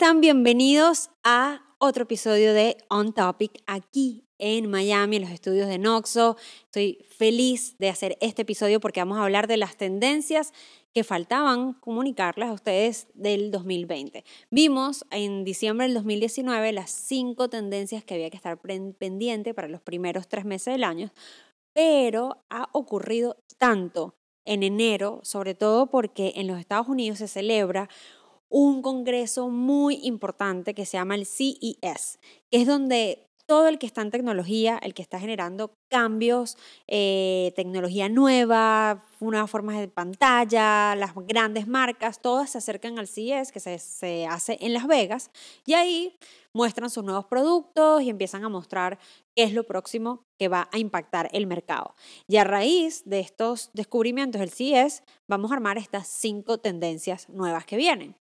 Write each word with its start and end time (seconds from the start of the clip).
Hola, 0.00 0.06
¿cómo 0.06 0.12
están? 0.12 0.20
Bienvenidos 0.22 1.10
a 1.24 1.60
otro 1.78 2.04
episodio 2.04 2.54
de 2.54 2.78
On 2.88 3.12
Topic 3.12 3.62
aquí 3.66 4.24
en 4.38 4.70
Miami, 4.70 5.16
en 5.16 5.22
los 5.22 5.30
estudios 5.30 5.68
de 5.68 5.76
Noxo. 5.76 6.38
Estoy 6.64 7.04
feliz 7.10 7.76
de 7.78 7.90
hacer 7.90 8.16
este 8.22 8.42
episodio 8.42 8.80
porque 8.80 9.00
vamos 9.00 9.18
a 9.18 9.24
hablar 9.24 9.46
de 9.46 9.58
las 9.58 9.76
tendencias 9.76 10.54
que 10.94 11.04
faltaban 11.04 11.74
comunicarles 11.74 12.48
a 12.48 12.52
ustedes 12.54 13.08
del 13.12 13.50
2020. 13.50 14.24
Vimos 14.50 15.04
en 15.10 15.44
diciembre 15.44 15.86
del 15.86 15.94
2019 15.94 16.72
las 16.72 16.90
cinco 16.90 17.50
tendencias 17.50 18.02
que 18.02 18.14
había 18.14 18.30
que 18.30 18.38
estar 18.38 18.58
pendiente 18.58 19.52
para 19.52 19.68
los 19.68 19.82
primeros 19.82 20.28
tres 20.28 20.46
meses 20.46 20.72
del 20.72 20.84
año, 20.84 21.12
pero 21.74 22.42
ha 22.48 22.70
ocurrido 22.72 23.36
tanto 23.58 24.14
en 24.46 24.62
enero, 24.62 25.20
sobre 25.22 25.54
todo 25.54 25.90
porque 25.90 26.32
en 26.36 26.46
los 26.46 26.58
Estados 26.58 26.88
Unidos 26.88 27.18
se 27.18 27.28
celebra 27.28 27.90
un 28.50 28.82
congreso 28.82 29.48
muy 29.48 30.00
importante 30.02 30.74
que 30.74 30.84
se 30.84 30.98
llama 30.98 31.14
el 31.14 31.24
CES, 31.24 32.18
que 32.50 32.60
es 32.60 32.66
donde 32.66 33.29
todo 33.50 33.66
el 33.66 33.80
que 33.80 33.86
está 33.86 34.02
en 34.02 34.12
tecnología, 34.12 34.78
el 34.80 34.94
que 34.94 35.02
está 35.02 35.18
generando 35.18 35.74
cambios, 35.88 36.56
eh, 36.86 37.52
tecnología 37.56 38.08
nueva, 38.08 39.02
nuevas 39.18 39.50
formas 39.50 39.76
de 39.80 39.88
pantalla, 39.88 40.94
las 40.94 41.14
grandes 41.16 41.66
marcas, 41.66 42.22
todas 42.22 42.50
se 42.50 42.58
acercan 42.58 43.00
al 43.00 43.08
CES 43.08 43.50
que 43.50 43.58
se, 43.58 43.76
se, 43.80 44.24
hace 44.24 44.56
en 44.60 44.72
Las 44.72 44.86
Vegas 44.86 45.32
y 45.66 45.72
ahí 45.72 46.16
muestran 46.52 46.90
sus 46.90 47.02
nuevos 47.02 47.24
productos 47.24 48.02
y 48.02 48.10
empiezan 48.10 48.44
a 48.44 48.48
mostrar 48.48 49.00
qué 49.34 49.42
es 49.42 49.52
lo 49.52 49.64
próximo 49.64 50.24
que 50.38 50.46
va 50.46 50.68
a 50.70 50.78
impactar 50.78 51.28
el 51.32 51.48
mercado. 51.48 51.96
Y 52.28 52.36
a 52.36 52.44
raíz 52.44 53.02
de 53.04 53.18
estos 53.18 53.70
descubrimientos 53.72 54.38
del 54.38 54.50
CES, 54.50 55.02
vamos 55.26 55.50
a 55.50 55.54
armar 55.54 55.76
estas 55.76 56.06
cinco 56.06 56.58
tendencias 56.58 57.28
nuevas 57.28 57.66
que 57.66 57.76
vienen. 57.76 58.14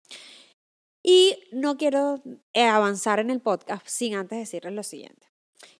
Y 1.11 1.39
no 1.52 1.75
quiero 1.75 2.21
eh, 2.53 2.65
avanzar 2.65 3.19
en 3.19 3.31
el 3.31 3.41
podcast 3.41 3.88
sin 3.88 4.13
antes 4.13 4.38
decirles 4.38 4.73
lo 4.73 4.83
siguiente. 4.83 5.25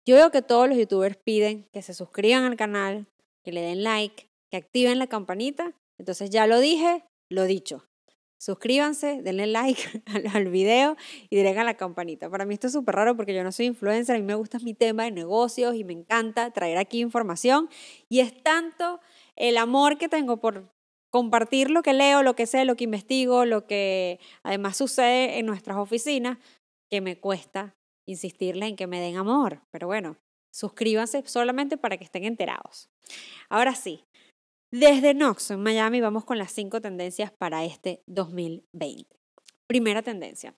Yo 0.04 0.16
veo 0.16 0.32
que 0.32 0.42
todos 0.42 0.68
los 0.68 0.76
youtubers 0.76 1.18
piden 1.18 1.70
que 1.72 1.84
se 1.84 1.94
suscriban 1.94 2.46
al 2.46 2.56
canal, 2.56 3.06
que 3.44 3.52
le 3.52 3.62
den 3.62 3.84
like, 3.84 4.28
que 4.50 4.58
activen 4.58 4.98
la 4.98 5.06
campanita. 5.06 5.76
Entonces 6.00 6.32
ya 6.32 6.48
lo 6.48 6.60
dije, 6.60 7.06
lo 7.30 7.44
dicho. 7.44 7.86
Suscríbanse, 8.40 9.22
denle 9.22 9.46
like 9.46 10.02
al, 10.34 10.50
video 10.50 10.98
y 11.30 11.36
direcan 11.36 11.68
la 11.68 11.78
campanita. 11.78 12.28
Para 12.28 12.46
mí 12.46 12.56
esto 12.56 12.66
es 12.66 12.74
súper 12.74 12.96
raro 12.96 13.16
porque 13.16 13.36
yo 13.36 13.44
no 13.44 13.52
soy 13.52 13.68
influencer, 13.68 14.16
a 14.16 14.20
mí 14.20 14.26
me 14.26 14.34
gusta 14.34 14.58
mi 14.58 14.74
tema 14.74 15.04
de 15.04 15.12
negocios 15.12 15.76
y 15.76 15.84
me 15.84 15.94
encanta 15.94 16.50
traer 16.50 16.80
aquí 16.80 17.02
información. 17.02 17.70
Y 18.10 18.22
es 18.22 18.42
tanto 18.42 19.00
el 19.36 19.58
amor 19.58 20.00
que 20.00 20.10
tengo 20.10 20.38
por 20.38 20.74
compartir 21.10 21.70
lo 21.70 21.82
que 21.82 21.94
leo, 21.94 22.24
lo 22.24 22.36
que 22.36 22.46
sé, 22.46 22.66
lo 22.66 22.76
que 22.76 22.84
investigo, 22.86 23.46
lo 23.46 23.66
que 23.66 24.20
además 24.44 24.78
sucede 24.78 25.40
en 25.40 25.46
nuestras 25.46 25.78
oficinas, 25.78 26.38
que 26.90 27.02
me 27.02 27.20
cuesta 27.20 27.76
insistirle 28.08 28.68
en 28.68 28.76
que 28.76 28.88
me 28.88 29.00
den 29.00 29.18
amor. 29.18 29.62
Pero 29.72 29.88
bueno, 29.88 30.18
suscríbanse 30.52 31.24
solamente 31.26 31.78
para 31.78 31.98
que 31.98 32.04
estén 32.04 32.26
enterados. 32.26 32.90
Ahora 33.50 33.76
sí, 33.76 34.06
desde 34.72 35.14
Knox 35.14 35.52
en 35.52 35.64
Miami 35.64 36.02
vamos 36.02 36.26
con 36.26 36.38
las 36.38 36.52
cinco 36.52 36.82
tendencias 36.82 37.32
para 37.32 37.64
este 37.64 38.04
2020. 38.08 39.20
Primera 39.68 40.02
tendencia, 40.02 40.56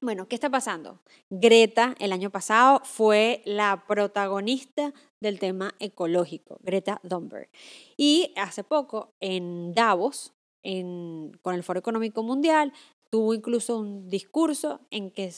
bueno, 0.00 0.28
¿qué 0.28 0.34
está 0.34 0.50
pasando? 0.50 1.00
Greta 1.30 1.94
el 1.98 2.12
año 2.12 2.30
pasado 2.30 2.80
fue 2.84 3.42
la 3.44 3.84
protagonista 3.86 4.92
del 5.20 5.38
tema 5.38 5.74
ecológico, 5.78 6.58
Greta 6.62 7.00
Thunberg. 7.08 7.48
Y 7.96 8.32
hace 8.36 8.64
poco 8.64 9.14
en 9.20 9.72
Davos, 9.72 10.32
con 10.62 11.54
el 11.54 11.62
Foro 11.62 11.78
Económico 11.78 12.22
Mundial, 12.22 12.72
tuvo 13.10 13.34
incluso 13.34 13.78
un 13.78 14.08
discurso 14.08 14.80
en 14.90 15.10
que 15.10 15.32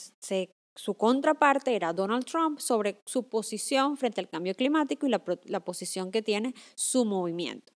su 0.75 0.93
contraparte 0.95 1.75
era 1.75 1.93
Donald 1.93 2.25
Trump 2.25 2.59
sobre 2.59 3.01
su 3.05 3.27
posición 3.27 3.97
frente 3.97 4.21
al 4.21 4.29
cambio 4.29 4.53
climático 4.55 5.05
y 5.05 5.09
la, 5.09 5.21
la 5.45 5.59
posición 5.59 6.11
que 6.11 6.21
tiene 6.21 6.53
su 6.75 7.05
movimiento 7.05 7.73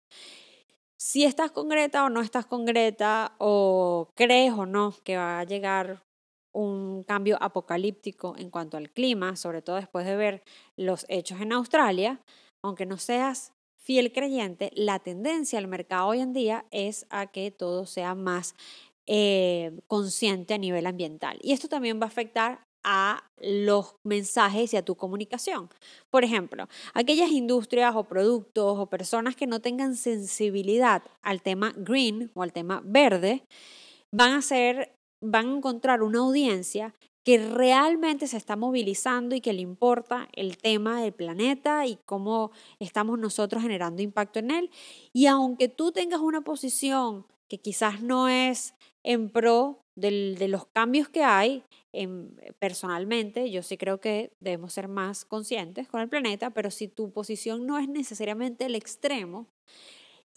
si 1.00 1.24
estás 1.24 1.52
con 1.52 1.70
Greta 1.70 2.04
o 2.04 2.10
no 2.10 2.20
estás 2.20 2.46
con 2.46 2.66
Greta, 2.66 3.34
o 3.38 4.12
crees 4.16 4.52
o 4.52 4.66
no 4.66 4.94
que 5.06 5.16
va 5.16 5.40
a 5.40 5.46
llegar 5.46 6.04
un 6.52 7.04
cambio 7.04 7.38
apocalíptico 7.42 8.36
en 8.38 8.50
cuanto 8.50 8.78
al 8.78 8.90
clima, 8.92 9.36
sobre 9.36 9.62
todo 9.62 9.76
después 9.76 10.06
de 10.06 10.16
ver 10.16 10.44
los 10.76 11.06
hechos 11.10 11.42
en 11.42 11.54
Australia, 11.54 12.22
aunque 12.64 12.86
no 12.86 12.98
seas 12.98 13.54
fiel 13.78 14.12
creyente, 14.12 14.72
la 14.76 15.00
tendencia 15.00 15.58
al 15.58 15.68
mercado 15.68 16.08
hoy 16.08 16.20
en 16.20 16.34
día 16.34 16.66
es 16.72 17.06
a 17.10 17.28
que 17.28 17.52
todo 17.52 17.86
sea 17.86 18.14
más 18.14 18.54
eh, 19.08 19.80
consciente 19.88 20.54
a 20.54 20.58
nivel 20.58 20.86
ambiental. 20.86 21.40
Y 21.42 21.54
esto 21.54 21.68
también 21.68 22.00
va 22.00 22.04
a 22.06 22.10
afectar 22.10 22.62
a 22.84 23.24
los 23.38 23.96
mensajes 24.04 24.74
y 24.74 24.78
a 24.78 24.86
tu 24.86 24.96
comunicación. 24.96 25.70
Por 26.10 26.24
ejemplo, 26.24 26.68
aquellas 26.94 27.32
industrias 27.32 27.96
o 27.96 28.04
productos 28.04 28.78
o 28.78 28.86
personas 28.88 29.36
que 29.36 29.48
no 29.48 29.60
tengan 29.60 29.96
sensibilidad 29.96 31.04
al 31.22 31.42
tema 31.42 31.74
green 31.76 32.32
o 32.36 32.44
al 32.44 32.54
tema 32.54 32.82
verde, 32.86 33.44
van 34.12 34.34
a 34.34 34.42
ser 34.42 34.99
van 35.22 35.48
a 35.48 35.58
encontrar 35.58 36.04
una 36.04 36.20
audiencia 36.20 36.94
que 37.24 37.38
realmente 37.38 38.28
se 38.28 38.38
está 38.38 38.56
movilizando 38.56 39.36
y 39.36 39.42
que 39.42 39.54
le 39.54 39.62
importa 39.62 40.30
el 40.34 40.58
tema 40.58 41.02
del 41.02 41.14
planeta 41.14 41.86
y 41.86 41.98
cómo 42.06 42.52
estamos 42.80 43.20
nosotros 43.20 43.62
generando 43.62 44.02
impacto 44.02 44.40
en 44.40 44.52
él. 44.52 44.72
Y 45.14 45.28
aunque 45.28 45.68
tú 45.68 45.92
tengas 45.92 46.22
una 46.22 46.42
posición 46.42 47.26
que 47.48 47.60
quizás 47.60 48.02
no 48.02 48.30
es 48.30 48.74
en 49.04 49.30
pro 49.30 49.82
de 49.96 50.48
los 50.48 50.66
cambios 50.68 51.10
que 51.10 51.24
hay, 51.24 51.64
personalmente, 52.58 53.52
yo 53.52 53.64
sí 53.64 53.78
creo 53.78 54.00
que 54.00 54.32
debemos 54.40 54.72
ser 54.72 54.88
más 54.88 55.26
conscientes 55.26 55.90
con 55.90 56.00
el 56.00 56.08
planeta, 56.08 56.52
pero 56.52 56.72
si 56.72 56.88
tu 56.88 57.12
posición 57.12 57.66
no 57.66 57.78
es 57.78 57.90
necesariamente 57.90 58.66
el 58.66 58.76
extremo, 58.76 59.48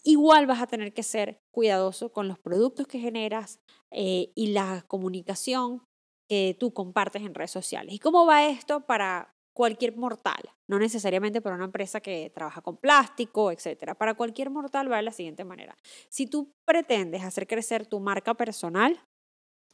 igual 0.03 0.45
vas 0.45 0.61
a 0.61 0.67
tener 0.67 0.93
que 0.93 1.03
ser 1.03 1.41
cuidadoso 1.51 2.11
con 2.11 2.27
los 2.27 2.37
productos 2.39 2.87
que 2.87 2.99
generas 2.99 3.59
eh, 3.91 4.31
y 4.35 4.47
la 4.47 4.83
comunicación 4.87 5.81
que 6.27 6.55
tú 6.59 6.73
compartes 6.73 7.21
en 7.21 7.33
redes 7.33 7.51
sociales. 7.51 7.93
¿Y 7.93 7.99
cómo 7.99 8.25
va 8.25 8.45
esto 8.47 8.81
para 8.85 9.35
cualquier 9.53 9.95
mortal? 9.95 10.41
No 10.67 10.79
necesariamente 10.79 11.41
para 11.41 11.55
una 11.55 11.65
empresa 11.65 12.01
que 12.01 12.31
trabaja 12.33 12.61
con 12.61 12.77
plástico, 12.77 13.51
etcétera. 13.51 13.95
Para 13.95 14.13
cualquier 14.13 14.49
mortal 14.49 14.91
va 14.91 14.97
de 14.97 15.03
la 15.03 15.11
siguiente 15.11 15.43
manera. 15.43 15.77
Si 16.09 16.27
tú 16.27 16.53
pretendes 16.65 17.23
hacer 17.23 17.47
crecer 17.47 17.87
tu 17.87 17.99
marca 17.99 18.33
personal 18.33 18.99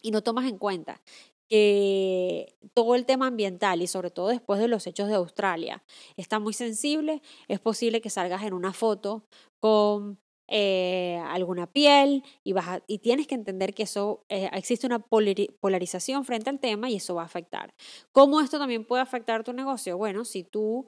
y 0.02 0.12
no 0.12 0.22
tomas 0.22 0.46
en 0.46 0.58
cuenta 0.58 1.02
que 1.50 2.56
todo 2.74 2.96
el 2.96 3.06
tema 3.06 3.28
ambiental 3.28 3.82
y 3.82 3.88
sobre 3.88 4.12
todo 4.12 4.28
después 4.28 4.60
de 4.60 4.68
los 4.68 4.86
hechos 4.88 5.08
de 5.08 5.16
Australia 5.16 5.84
está 6.16 6.40
muy 6.40 6.54
sensible, 6.54 7.22
es 7.48 7.60
posible 7.60 8.02
que 8.02 8.10
salgas 8.10 8.44
en 8.44 8.54
una 8.54 8.72
foto 8.72 9.24
con 9.60 10.20
eh, 10.52 11.22
alguna 11.28 11.68
piel 11.68 12.24
y, 12.44 12.54
vas 12.54 12.82
y 12.88 13.00
tienes 13.00 13.28
que 13.28 13.36
entender 13.36 13.76
que 13.76 13.84
eso 13.84 14.26
eh, 14.30 14.50
existe 14.54 14.88
una 14.88 15.00
polarización 15.00 16.26
frente 16.26 16.50
al 16.50 16.60
tema 16.60 16.90
y 16.90 16.96
eso 16.96 17.14
va 17.16 17.22
a 17.22 17.26
afectar. 17.26 17.74
¿Cómo 18.12 18.42
esto 18.42 18.58
también 18.58 18.86
puede 18.86 19.04
afectar 19.04 19.44
tu 19.44 19.54
negocio? 19.54 19.98
Bueno, 19.98 20.26
si 20.26 20.44
tú 20.44 20.88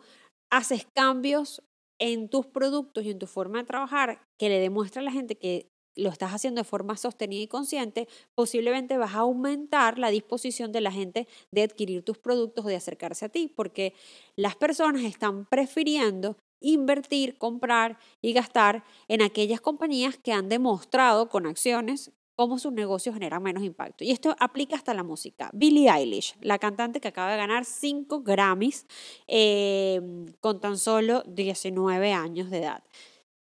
haces 0.52 0.88
cambios 0.96 1.62
en 2.00 2.28
tus 2.30 2.48
productos 2.48 3.04
y 3.04 3.12
en 3.12 3.20
tu 3.20 3.28
forma 3.28 3.60
de 3.60 3.66
trabajar 3.66 4.22
que 4.40 4.50
le 4.50 4.60
demuestra 4.60 5.02
a 5.02 5.06
la 5.06 5.12
gente 5.12 5.38
que 5.38 5.70
lo 5.96 6.10
estás 6.10 6.32
haciendo 6.32 6.62
de 6.62 6.66
forma 6.66 6.98
sostenida 6.98 7.42
y 7.42 7.48
consciente, 7.48 8.08
posiblemente 8.36 8.98
vas 8.98 9.16
a 9.16 9.20
aumentar 9.20 9.98
la 9.98 10.10
disposición 10.10 10.72
de 10.72 10.82
la 10.82 10.92
gente 10.92 11.28
de 11.52 11.64
adquirir 11.64 12.04
tus 12.04 12.18
productos 12.18 12.66
de 12.66 12.76
acercarse 12.76 13.26
a 13.26 13.30
ti, 13.30 13.52
porque 13.54 13.94
las 14.36 14.56
personas 14.56 15.04
están 15.04 15.46
prefiriendo 15.46 16.38
invertir, 16.62 17.38
comprar 17.38 17.98
y 18.22 18.34
gastar 18.34 18.84
en 19.08 19.22
aquellas 19.22 19.62
compañías 19.62 20.18
que 20.18 20.32
han 20.32 20.48
demostrado 20.48 21.28
con 21.28 21.48
acciones 21.48 22.12
cómo 22.36 22.58
sus 22.58 22.72
negocios 22.72 23.14
generan 23.14 23.44
menos 23.44 23.64
impacto. 23.64 24.04
Y 24.04 24.12
esto 24.12 24.36
aplica 24.40 24.76
hasta 24.76 24.94
la 24.94 25.04
música. 25.04 25.52
Billie 25.54 25.92
Eilish, 25.92 26.36
la 26.42 26.58
cantante 26.58 27.00
que 27.00 27.10
acaba 27.10 27.32
de 27.32 27.38
ganar 27.38 27.66
5 27.66 28.22
Grammys 28.22 28.88
em, 29.28 30.26
con 30.40 30.60
tan 30.60 30.78
solo 30.78 31.24
19 31.28 32.14
años 32.14 32.50
de 32.50 32.60
edad. 32.60 32.84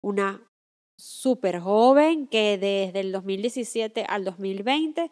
Una 0.00 0.42
súper 1.02 1.58
joven 1.58 2.28
que 2.28 2.58
desde 2.58 3.00
el 3.00 3.10
2017 3.10 4.04
al 4.08 4.24
2020 4.24 5.10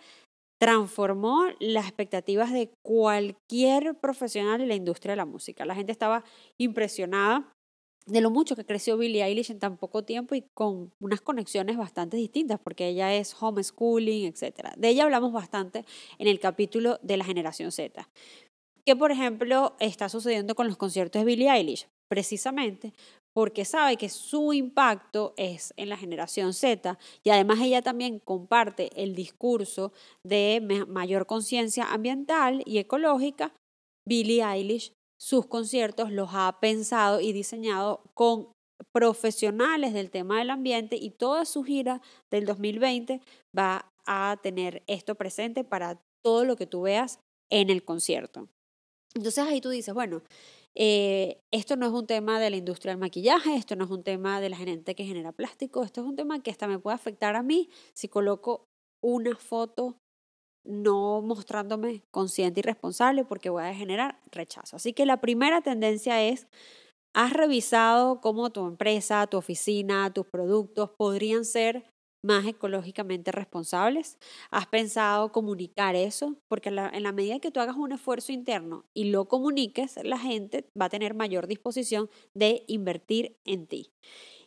transformó 0.61 1.47
las 1.59 1.87
expectativas 1.87 2.53
de 2.53 2.71
cualquier 2.85 3.97
profesional 3.99 4.61
en 4.61 4.69
la 4.69 4.77
industria 4.77 5.13
de 5.13 5.17
la 5.17 5.25
música. 5.25 5.65
La 5.65 5.75
gente 5.75 5.91
estaba 5.91 6.23
impresionada 6.59 7.53
de 8.07 8.21
lo 8.21 8.31
mucho 8.31 8.55
que 8.55 8.65
creció 8.65 8.97
Billie 8.97 9.25
Eilish 9.25 9.51
en 9.51 9.59
tan 9.59 9.77
poco 9.77 10.05
tiempo 10.05 10.35
y 10.35 10.45
con 10.55 10.93
unas 11.01 11.21
conexiones 11.23 11.77
bastante 11.77 12.17
distintas, 12.17 12.61
porque 12.61 12.89
ella 12.89 13.15
es 13.15 13.35
homeschooling, 13.41 14.27
etc. 14.27 14.75
De 14.77 14.89
ella 14.91 15.05
hablamos 15.05 15.33
bastante 15.33 15.85
en 16.19 16.29
el 16.29 16.39
capítulo 16.39 16.99
de 17.03 17.17
la 17.17 17.25
generación 17.25 17.73
Z. 17.73 18.09
¿Qué, 18.85 18.97
por 18.97 19.11
ejemplo, 19.11 19.75
está 19.81 20.09
sucediendo 20.09 20.55
con 20.55 20.69
los 20.69 20.77
conciertos 20.77 21.21
de 21.21 21.27
Billie 21.27 21.51
Eilish? 21.51 21.89
Precisamente 22.09 22.93
porque 23.41 23.65
sabe 23.65 23.97
que 23.97 24.11
su 24.11 24.53
impacto 24.53 25.33
es 25.39 25.73
en 25.79 25.89
la 25.89 25.97
generación 25.97 26.53
Z 26.53 26.99
y 27.25 27.31
además 27.31 27.59
ella 27.63 27.81
también 27.81 28.19
comparte 28.19 28.91
el 29.03 29.15
discurso 29.15 29.95
de 30.23 30.61
mayor 30.87 31.25
conciencia 31.25 31.91
ambiental 31.91 32.63
y 32.67 32.77
ecológica. 32.77 33.55
Billie 34.07 34.45
Eilish 34.45 34.93
sus 35.19 35.47
conciertos 35.47 36.13
los 36.13 36.29
ha 36.35 36.59
pensado 36.61 37.19
y 37.23 37.33
diseñado 37.33 38.03
con 38.13 38.53
profesionales 38.93 39.95
del 39.95 40.11
tema 40.11 40.41
del 40.41 40.51
ambiente 40.51 40.97
y 40.97 41.09
toda 41.09 41.47
su 41.47 41.63
gira 41.63 42.03
del 42.31 42.45
2020 42.45 43.23
va 43.57 43.91
a 44.05 44.39
tener 44.43 44.83
esto 44.87 45.15
presente 45.15 45.65
para 45.65 45.99
todo 46.23 46.45
lo 46.45 46.57
que 46.57 46.67
tú 46.67 46.83
veas 46.83 47.21
en 47.49 47.71
el 47.71 47.87
concierto. 47.87 48.51
Entonces 49.15 49.43
ahí 49.45 49.63
tú 49.63 49.71
dices, 49.71 49.95
bueno, 49.95 50.21
eh, 50.75 51.43
esto 51.51 51.77
no 51.77 51.87
es 51.87 51.93
un 51.93 52.07
tema 52.07 52.39
de 52.39 52.51
la 52.51 52.57
industria 52.57 52.93
del 52.93 53.01
maquillaje, 53.01 53.57
esto 53.57 53.77
no 53.77 53.85
es 53.85 53.91
un 53.91 54.05
tema 54.05 54.41
de 54.41 54.51
la 54.51 54.57
gente 54.57 54.95
que 54.95 55.05
genera 55.05 55.33
plástico, 55.33 55.83
esto 55.83 56.01
es 56.01 56.07
un 56.07 56.17
tema 56.17 56.43
que 56.43 56.51
hasta 56.51 56.69
me 56.69 56.79
puede 56.79 56.95
afectar 56.95 57.37
a 57.37 57.43
mí 57.43 57.69
si 57.93 58.09
coloco 58.09 58.69
una 59.03 59.37
foto 59.37 59.97
no 60.65 61.23
mostrándome 61.23 62.05
consciente 62.11 62.61
y 62.61 62.63
responsable 62.63 63.25
porque 63.25 63.51
voy 63.51 63.65
a 63.65 63.75
generar 63.75 64.21
rechazo. 64.31 64.77
Así 64.77 64.93
que 64.93 65.07
la 65.07 65.21
primera 65.21 65.63
tendencia 65.63 66.23
es, 66.23 66.47
has 67.15 67.33
revisado 67.33 68.21
cómo 68.21 68.51
tu 68.51 68.67
empresa, 68.67 69.27
tu 69.27 69.39
oficina, 69.39 70.13
tus 70.13 70.27
productos 70.27 70.91
podrían 70.97 71.45
ser 71.45 71.85
más 72.23 72.47
ecológicamente 72.47 73.33
responsables? 73.33 74.19
¿Has 74.51 74.67
pensado 74.67 75.33
comunicar 75.33 75.97
eso? 75.97 76.37
Porque 76.49 76.69
en 76.69 77.03
la, 77.03 77.13
medida 77.13 77.41
que 77.41 77.51
tú 77.51 77.61
hagas 77.61 77.77
un 77.77 77.93
esfuerzo 77.93 78.33
interno 78.33 78.85
y 78.95 79.05
lo 79.05 79.27
comuniques, 79.27 79.99
la 80.03 80.19
gente 80.19 80.69
va 80.81 80.87
a 80.87 80.91
tener 80.91 81.15
mayor 81.15 81.47
disposición 81.47 82.11
de 82.35 82.65
invertir 82.67 83.39
en 83.45 83.67
ti. 83.67 83.93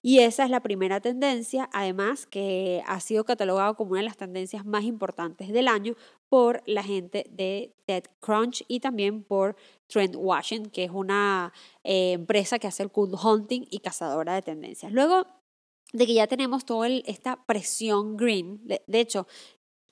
Y 0.05 0.19
esa 0.19 0.43
es 0.43 0.49
la 0.49 0.59
primera 0.59 0.99
tendencia, 0.99 1.69
además 1.71 2.25
que 2.25 2.83
ha 2.87 2.99
sido 2.99 3.23
catalogado 3.23 3.75
como 3.75 3.91
una 3.91 4.01
de 4.01 4.07
las 4.07 4.17
tendencias 4.17 4.65
más 4.65 4.83
importantes 4.83 5.53
del 5.53 5.69
año 5.69 5.95
por 6.27 6.61
la 6.65 6.83
gente 6.83 7.25
de 7.29 7.73
TechCrunch 7.85 8.65
y 8.67 8.81
también 8.81 9.23
por 9.23 9.55
Trend 9.87 10.17
Watching, 10.17 10.65
que 10.65 10.83
es 10.83 10.91
una 10.91 11.53
eh, 11.85 12.11
empresa 12.11 12.59
que 12.59 12.67
hace 12.67 12.83
el 12.83 12.91
cool 12.91 13.15
hunting 13.15 13.65
y 13.69 13.79
cazadora 13.79 14.35
de 14.35 14.41
tendencias. 14.41 14.91
Luego 14.91 15.25
de 15.93 16.07
que 16.07 16.13
ya 16.15 16.27
tenemos 16.27 16.65
toda 16.65 16.87
esta 17.05 17.45
presión 17.45 18.17
green. 18.17 18.61
De, 18.65 18.99
hecho, 18.99 19.27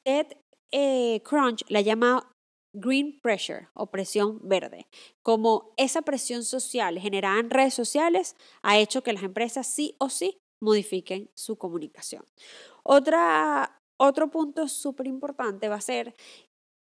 Ted 0.05 0.27
eh, 0.71 1.21
Crunch 1.23 1.63
la 1.69 1.81
llama 1.81 2.31
green 2.73 3.19
pressure 3.21 3.67
o 3.73 3.91
presión 3.91 4.39
verde. 4.43 4.87
Como 5.23 5.73
esa 5.77 6.01
presión 6.01 6.43
social 6.43 6.97
generada 6.99 7.39
en 7.39 7.49
redes 7.49 7.73
sociales 7.73 8.35
ha 8.63 8.79
hecho 8.79 9.03
que 9.03 9.13
las 9.13 9.23
empresas 9.23 9.67
sí 9.67 9.95
o 9.99 10.09
sí 10.09 10.37
modifiquen 10.61 11.29
su 11.35 11.57
comunicación. 11.57 12.23
Otra, 12.83 13.79
otro 13.99 14.29
punto 14.31 14.67
súper 14.67 15.07
importante 15.07 15.69
va 15.69 15.75
a 15.75 15.81
ser 15.81 16.15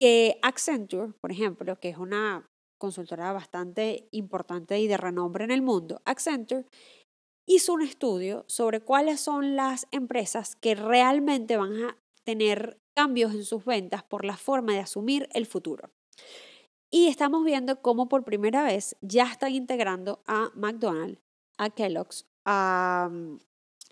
que 0.00 0.38
Accenture, 0.42 1.12
por 1.20 1.32
ejemplo, 1.32 1.78
que 1.78 1.90
es 1.90 1.98
una 1.98 2.46
consultora 2.78 3.32
bastante 3.32 4.08
importante 4.12 4.78
y 4.78 4.86
de 4.86 4.96
renombre 4.96 5.44
en 5.44 5.50
el 5.50 5.60
mundo, 5.60 6.00
Accenture 6.06 6.64
hizo 7.50 7.72
un 7.72 7.82
estudio 7.82 8.44
sobre 8.46 8.80
cuáles 8.80 9.20
son 9.20 9.56
las 9.56 9.88
empresas 9.90 10.54
que 10.54 10.76
realmente 10.76 11.56
van 11.56 11.82
a 11.82 11.96
tener 12.22 12.78
cambios 12.94 13.34
en 13.34 13.44
sus 13.44 13.64
ventas 13.64 14.04
por 14.04 14.24
la 14.24 14.36
forma 14.36 14.72
de 14.72 14.78
asumir 14.78 15.28
el 15.32 15.46
futuro. 15.46 15.90
Y 16.92 17.08
estamos 17.08 17.44
viendo 17.44 17.82
cómo 17.82 18.08
por 18.08 18.22
primera 18.22 18.62
vez 18.62 18.96
ya 19.00 19.24
están 19.24 19.52
integrando 19.52 20.22
a 20.28 20.52
McDonald's, 20.54 21.20
a 21.58 21.70
Kellogg's, 21.70 22.28
a 22.44 23.10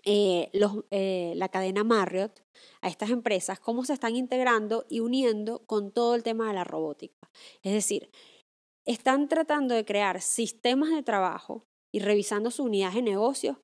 eh, 0.05 0.49
eh, 0.91 1.33
la 1.35 1.49
cadena 1.49 1.83
Marriott, 1.83 2.41
a 2.79 2.87
estas 2.87 3.09
empresas, 3.09 3.59
cómo 3.59 3.83
se 3.83 3.91
están 3.91 4.15
integrando 4.15 4.85
y 4.89 5.01
uniendo 5.01 5.65
con 5.65 5.91
todo 5.91 6.15
el 6.15 6.23
tema 6.23 6.47
de 6.47 6.53
la 6.53 6.63
robótica. 6.63 7.29
Es 7.61 7.73
decir, 7.73 8.09
están 8.85 9.27
tratando 9.27 9.75
de 9.75 9.83
crear 9.83 10.21
sistemas 10.21 10.91
de 10.91 11.03
trabajo 11.03 11.65
y 11.91 11.99
revisando 11.99 12.51
su 12.51 12.63
unidad 12.63 12.93
de 12.93 13.01
negocio 13.01 13.61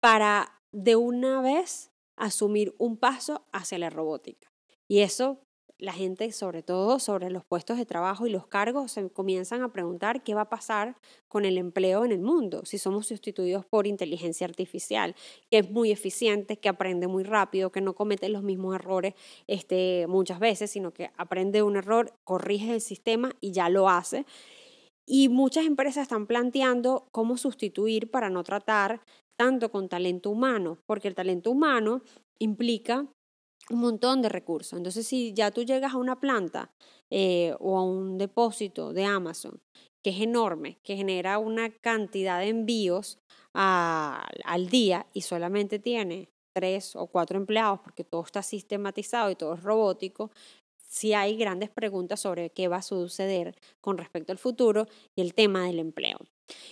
para 0.00 0.62
de 0.72 0.96
una 0.96 1.40
vez 1.40 1.90
asumir 2.16 2.74
un 2.78 2.96
paso 2.96 3.46
hacia 3.52 3.78
la 3.78 3.90
robótica. 3.90 4.52
Y 4.88 5.00
eso 5.00 5.40
la 5.78 5.92
gente, 5.92 6.32
sobre 6.32 6.62
todo 6.62 6.98
sobre 6.98 7.30
los 7.30 7.44
puestos 7.44 7.76
de 7.76 7.84
trabajo 7.84 8.26
y 8.26 8.30
los 8.30 8.46
cargos, 8.46 8.92
se 8.92 9.10
comienzan 9.10 9.62
a 9.62 9.72
preguntar 9.72 10.22
qué 10.22 10.34
va 10.34 10.42
a 10.42 10.48
pasar 10.48 10.96
con 11.28 11.44
el 11.44 11.58
empleo 11.58 12.04
en 12.04 12.12
el 12.12 12.22
mundo 12.22 12.64
si 12.64 12.78
somos 12.78 13.06
sustituidos 13.06 13.66
por 13.66 13.86
inteligencia 13.86 14.46
artificial, 14.46 15.14
que 15.50 15.58
es 15.58 15.70
muy 15.70 15.90
eficiente, 15.90 16.56
que 16.58 16.70
aprende 16.70 17.08
muy 17.08 17.24
rápido, 17.24 17.72
que 17.72 17.82
no 17.82 17.94
comete 17.94 18.30
los 18.30 18.42
mismos 18.42 18.74
errores 18.74 19.14
este, 19.46 20.06
muchas 20.08 20.38
veces, 20.38 20.70
sino 20.70 20.92
que 20.92 21.10
aprende 21.18 21.62
un 21.62 21.76
error, 21.76 22.14
corrige 22.24 22.72
el 22.72 22.80
sistema 22.80 23.32
y 23.40 23.52
ya 23.52 23.68
lo 23.68 23.90
hace. 23.90 24.24
Y 25.08 25.28
muchas 25.28 25.66
empresas 25.66 26.02
están 26.02 26.26
planteando 26.26 27.06
cómo 27.12 27.36
sustituir 27.36 28.10
para 28.10 28.28
no 28.28 28.42
tratar 28.42 29.00
tanto 29.38 29.70
con 29.70 29.88
talento 29.88 30.30
humano, 30.30 30.78
porque 30.86 31.08
el 31.08 31.14
talento 31.14 31.50
humano 31.50 32.02
implica 32.38 33.06
un 33.70 33.80
montón 33.80 34.22
de 34.22 34.28
recursos. 34.28 34.76
Entonces, 34.76 35.06
si 35.06 35.32
ya 35.32 35.50
tú 35.50 35.62
llegas 35.62 35.94
a 35.94 35.98
una 35.98 36.18
planta 36.20 36.70
eh, 37.10 37.54
o 37.60 37.78
a 37.78 37.84
un 37.84 38.18
depósito 38.18 38.92
de 38.92 39.04
Amazon 39.04 39.60
que 40.02 40.10
es 40.10 40.20
enorme, 40.20 40.78
que 40.84 40.94
genera 40.94 41.38
una 41.40 41.68
cantidad 41.68 42.38
de 42.38 42.50
envíos 42.50 43.18
al 43.54 44.68
día 44.68 45.06
y 45.12 45.22
solamente 45.22 45.80
tiene 45.80 46.28
tres 46.54 46.94
o 46.94 47.08
cuatro 47.08 47.36
empleados 47.36 47.80
porque 47.80 48.04
todo 48.04 48.22
está 48.22 48.40
sistematizado 48.42 49.32
y 49.32 49.34
todo 49.34 49.54
es 49.54 49.64
robótico, 49.64 50.30
si 50.86 51.12
hay 51.12 51.36
grandes 51.36 51.70
preguntas 51.70 52.20
sobre 52.20 52.50
qué 52.50 52.68
va 52.68 52.76
a 52.76 52.82
suceder 52.82 53.54
con 53.80 53.98
respecto 53.98 54.32
al 54.32 54.38
futuro 54.38 54.86
y 55.14 55.20
el 55.20 55.34
tema 55.34 55.66
del 55.66 55.78
empleo. 55.78 56.18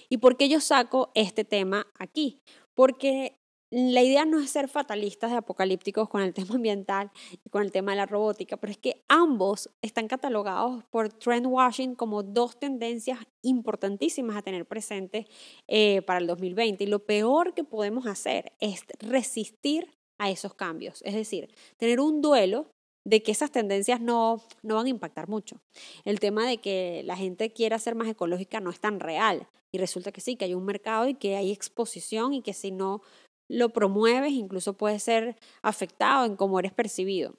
¿Y 0.08 0.18
por 0.18 0.36
qué 0.36 0.48
yo 0.48 0.60
saco 0.60 1.10
este 1.14 1.44
tema 1.44 1.86
aquí? 1.98 2.40
Porque 2.74 3.38
la 3.76 4.02
idea 4.02 4.24
no 4.24 4.38
es 4.38 4.50
ser 4.50 4.68
fatalistas 4.68 5.32
de 5.32 5.38
apocalípticos 5.38 6.08
con 6.08 6.22
el 6.22 6.32
tema 6.34 6.54
ambiental 6.54 7.10
y 7.44 7.48
con 7.50 7.62
el 7.62 7.72
tema 7.72 7.92
de 7.92 7.96
la 7.96 8.06
robótica, 8.06 8.56
pero 8.56 8.70
es 8.70 8.78
que 8.78 9.02
ambos 9.08 9.68
están 9.82 10.06
catalogados 10.06 10.84
por 10.84 11.08
Trend 11.08 11.46
Washing 11.46 11.96
como 11.96 12.22
dos 12.22 12.58
tendencias 12.58 13.18
importantísimas 13.42 14.36
a 14.36 14.42
tener 14.42 14.64
presentes 14.66 15.26
eh, 15.66 16.02
para 16.02 16.20
el 16.20 16.28
2020. 16.28 16.84
Y 16.84 16.86
lo 16.86 17.04
peor 17.04 17.52
que 17.52 17.64
podemos 17.64 18.06
hacer 18.06 18.52
es 18.60 18.84
resistir 19.00 19.90
a 20.18 20.30
esos 20.30 20.54
cambios, 20.54 21.02
es 21.02 21.14
decir, 21.14 21.52
tener 21.76 21.98
un 21.98 22.20
duelo 22.22 22.70
de 23.04 23.22
que 23.22 23.32
esas 23.32 23.50
tendencias 23.50 24.00
no, 24.00 24.42
no 24.62 24.76
van 24.76 24.86
a 24.86 24.90
impactar 24.90 25.28
mucho. 25.28 25.60
El 26.04 26.20
tema 26.20 26.46
de 26.46 26.58
que 26.58 27.02
la 27.04 27.16
gente 27.16 27.52
quiera 27.52 27.78
ser 27.78 27.94
más 27.94 28.08
ecológica 28.08 28.60
no 28.60 28.70
es 28.70 28.80
tan 28.80 29.00
real 29.00 29.46
y 29.72 29.78
resulta 29.78 30.12
que 30.12 30.20
sí, 30.20 30.36
que 30.36 30.46
hay 30.46 30.54
un 30.54 30.64
mercado 30.64 31.08
y 31.08 31.14
que 31.14 31.36
hay 31.36 31.50
exposición 31.52 32.32
y 32.32 32.42
que 32.42 32.54
si 32.54 32.70
no 32.70 33.02
lo 33.48 33.70
promueves 33.70 34.32
incluso 34.32 34.74
puede 34.74 34.98
ser 34.98 35.36
afectado 35.62 36.24
en 36.24 36.36
cómo 36.36 36.58
eres 36.58 36.72
percibido. 36.72 37.34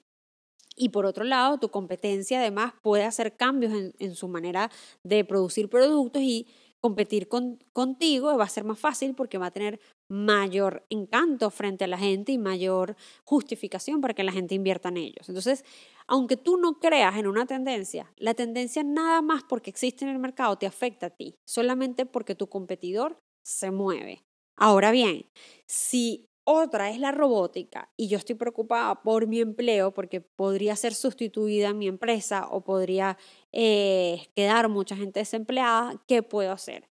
Y 0.76 0.90
por 0.90 1.06
otro 1.06 1.24
lado, 1.24 1.58
tu 1.58 1.70
competencia 1.70 2.38
además 2.38 2.74
puede 2.82 3.04
hacer 3.04 3.34
cambios 3.36 3.72
en, 3.72 3.94
en 3.98 4.14
su 4.14 4.28
manera 4.28 4.70
de 5.02 5.24
producir 5.24 5.70
productos 5.70 6.20
y 6.22 6.46
competir 6.80 7.28
con, 7.28 7.58
contigo 7.72 8.36
va 8.36 8.44
a 8.44 8.48
ser 8.48 8.64
más 8.64 8.78
fácil 8.78 9.14
porque 9.14 9.38
va 9.38 9.46
a 9.46 9.50
tener 9.50 9.80
mayor 10.08 10.86
encanto 10.90 11.50
frente 11.50 11.84
a 11.84 11.88
la 11.88 11.98
gente 11.98 12.32
y 12.32 12.38
mayor 12.38 12.96
justificación 13.24 14.00
para 14.00 14.14
que 14.14 14.24
la 14.24 14.32
gente 14.32 14.54
invierta 14.54 14.88
en 14.88 14.98
ellos. 14.98 15.28
Entonces, 15.28 15.64
aunque 16.06 16.36
tú 16.36 16.56
no 16.56 16.78
creas 16.78 17.16
en 17.16 17.26
una 17.26 17.46
tendencia, 17.46 18.12
la 18.16 18.34
tendencia 18.34 18.84
nada 18.84 19.22
más 19.22 19.42
porque 19.44 19.70
existe 19.70 20.04
en 20.04 20.10
el 20.10 20.18
mercado 20.18 20.56
te 20.56 20.66
afecta 20.66 21.06
a 21.06 21.10
ti, 21.10 21.36
solamente 21.46 22.06
porque 22.06 22.34
tu 22.34 22.48
competidor 22.48 23.18
se 23.44 23.70
mueve. 23.70 24.24
Ahora 24.56 24.90
bien, 24.90 25.26
si 25.66 26.28
otra 26.48 26.90
es 26.90 27.00
la 27.00 27.10
robótica 27.10 27.90
y 27.96 28.06
yo 28.06 28.18
estoy 28.18 28.36
preocupada 28.36 29.02
por 29.02 29.26
mi 29.26 29.40
empleo 29.40 29.92
porque 29.92 30.20
podría 30.20 30.76
ser 30.76 30.94
sustituida 30.94 31.70
en 31.70 31.78
mi 31.78 31.88
empresa 31.88 32.46
o 32.48 32.62
podría 32.62 33.18
eh, 33.58 34.28
quedar 34.34 34.68
mucha 34.68 34.94
gente 34.94 35.20
desempleada. 35.20 35.98
¿Qué 36.06 36.22
puedo 36.22 36.52
hacer? 36.52 36.90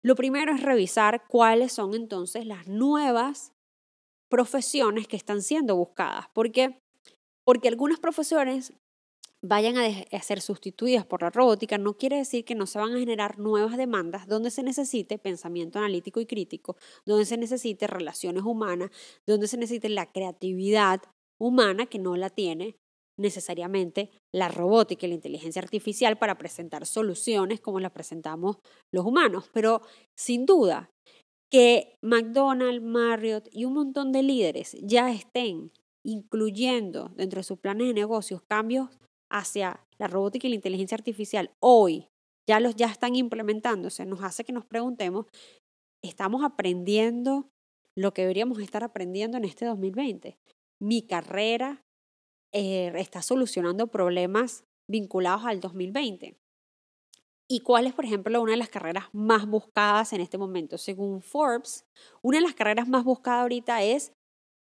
Lo 0.00 0.14
primero 0.14 0.54
es 0.54 0.62
revisar 0.62 1.26
cuáles 1.28 1.72
son 1.72 1.94
entonces 1.94 2.46
las 2.46 2.66
nuevas 2.66 3.52
profesiones 4.30 5.06
que 5.08 5.16
están 5.16 5.42
siendo 5.42 5.76
buscadas. 5.76 6.24
Porque, 6.32 6.80
porque 7.44 7.68
algunas 7.68 8.00
profesiones 8.00 8.72
vayan 9.42 9.76
a, 9.76 10.22
ser 10.22 10.40
sustituidas 10.40 11.04
por 11.04 11.20
la 11.20 11.28
robótica, 11.28 11.76
no 11.76 11.98
quiere 11.98 12.16
decir 12.16 12.46
que 12.46 12.54
no 12.54 12.66
se 12.66 12.78
van 12.78 12.94
a 12.94 12.98
generar 12.98 13.38
nuevas 13.38 13.76
demandas 13.76 14.26
donde 14.26 14.50
se 14.50 14.62
necesite 14.62 15.18
pensamiento 15.18 15.78
analítico 15.78 16.20
y 16.20 16.26
crítico, 16.26 16.78
donde 17.04 17.26
se 17.26 17.36
necesite 17.36 17.86
relaciones 17.86 18.42
humanas, 18.42 18.90
donde 19.26 19.48
se 19.48 19.58
necesite 19.58 19.90
la 19.90 20.10
creatividad 20.10 21.02
humana 21.38 21.84
que 21.84 21.98
no 21.98 22.16
la 22.16 22.30
tiene 22.30 22.78
necesariamente 23.18 24.10
la 24.32 24.48
robótica 24.48 25.06
y 25.06 25.08
la 25.08 25.14
inteligencia 25.14 25.62
artificial 25.62 26.18
para 26.18 26.38
presentar 26.38 26.86
soluciones 26.86 27.60
como 27.60 27.80
las 27.80 27.92
presentamos 27.92 28.58
los 28.92 29.06
humanos. 29.06 29.50
Pero 29.52 29.82
sin 30.16 30.46
duda, 30.46 30.90
que 31.50 31.96
McDonald's, 32.02 32.82
Marriott 32.82 33.48
y 33.52 33.64
un 33.64 33.74
montón 33.74 34.12
de 34.12 34.22
líderes 34.22 34.76
ya 34.82 35.10
estén 35.10 35.72
incluyendo 36.04 37.10
dentro 37.16 37.40
de 37.40 37.44
sus 37.44 37.58
planes 37.58 37.88
de 37.88 37.94
negocios 37.94 38.42
cambios 38.48 38.90
hacia 39.30 39.84
la 39.98 40.06
robótica 40.06 40.46
y 40.46 40.50
la 40.50 40.56
inteligencia 40.56 40.96
artificial 40.96 41.50
hoy, 41.60 42.08
ya 42.48 42.60
los 42.60 42.76
ya 42.76 42.86
están 42.86 43.16
implementándose, 43.16 44.06
nos 44.06 44.22
hace 44.22 44.44
que 44.44 44.52
nos 44.52 44.64
preguntemos, 44.64 45.26
¿estamos 46.02 46.44
aprendiendo 46.44 47.48
lo 47.96 48.12
que 48.12 48.22
deberíamos 48.22 48.60
estar 48.60 48.84
aprendiendo 48.84 49.36
en 49.36 49.44
este 49.44 49.64
2020? 49.64 50.38
Mi 50.80 51.02
carrera 51.06 51.85
eh, 52.56 52.90
está 52.96 53.20
solucionando 53.20 53.88
problemas 53.88 54.64
vinculados 54.88 55.44
al 55.44 55.60
2020. 55.60 56.38
¿Y 57.48 57.60
cuál 57.60 57.86
es, 57.86 57.92
por 57.92 58.06
ejemplo, 58.06 58.40
una 58.40 58.52
de 58.52 58.56
las 58.56 58.70
carreras 58.70 59.04
más 59.12 59.46
buscadas 59.46 60.14
en 60.14 60.22
este 60.22 60.38
momento? 60.38 60.78
Según 60.78 61.20
Forbes, 61.20 61.84
una 62.22 62.38
de 62.38 62.44
las 62.44 62.54
carreras 62.54 62.88
más 62.88 63.04
buscadas 63.04 63.42
ahorita 63.42 63.82
es 63.82 64.12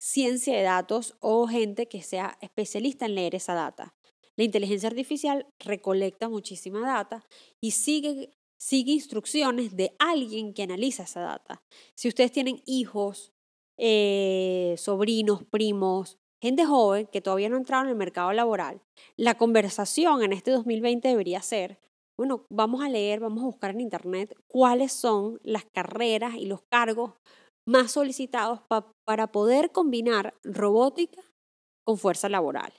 ciencia 0.01 0.58
de 0.58 0.63
datos 0.63 1.15
o 1.20 1.48
gente 1.48 1.88
que 1.88 2.01
sea 2.01 2.38
especialista 2.42 3.06
en 3.06 3.15
leer 3.15 3.36
esa 3.36 3.54
data. 3.54 3.94
La 4.36 4.44
inteligencia 4.44 4.89
artificial 4.89 5.48
recolecta 5.60 6.27
muchísima 6.27 6.82
data 6.82 7.24
y 7.62 7.72
sigue, 7.72 8.32
sigue 8.58 8.94
instrucciones 8.94 9.77
de 9.77 9.96
alguien 10.00 10.56
que 10.56 10.63
analiza 10.63 11.04
esa 11.04 11.22
data. 11.22 11.63
Si 11.96 12.08
ustedes 12.08 12.32
tienen 12.32 12.62
hijos, 12.65 13.32
eh, 13.77 14.74
sobrinos, 14.77 15.44
primos, 15.46 16.18
gente 16.46 16.66
joven 16.66 17.08
que 17.08 17.22
todavía 17.22 17.50
no 17.50 17.56
ha 17.56 17.60
entrado 17.60 17.84
en 17.84 17.90
el 17.90 17.96
mercado 17.96 18.32
laboral, 18.32 18.82
la 19.18 19.36
conversación 19.36 20.22
en 20.24 20.32
este 20.32 20.52
2020 20.52 21.08
debería 21.08 21.42
ser, 21.42 21.80
bueno, 22.18 22.46
vamos 22.52 22.84
a 22.84 22.90
leer, 22.90 23.20
vamos 23.20 23.44
a 23.44 23.48
buscar 23.48 23.72
en 23.72 23.82
Internet 23.82 24.36
cuáles 24.48 24.94
son 24.94 25.40
las 25.44 25.66
carreras 25.66 26.36
y 26.36 26.46
los 26.46 26.62
cargos 26.72 27.14
más 27.68 27.92
solicitados 27.92 28.62
para 29.08 29.28
poder 29.28 29.72
combinar 29.72 30.36
robótica 30.44 31.22
con 31.84 31.98
fuerza 31.98 32.30
laboral. 32.30 32.72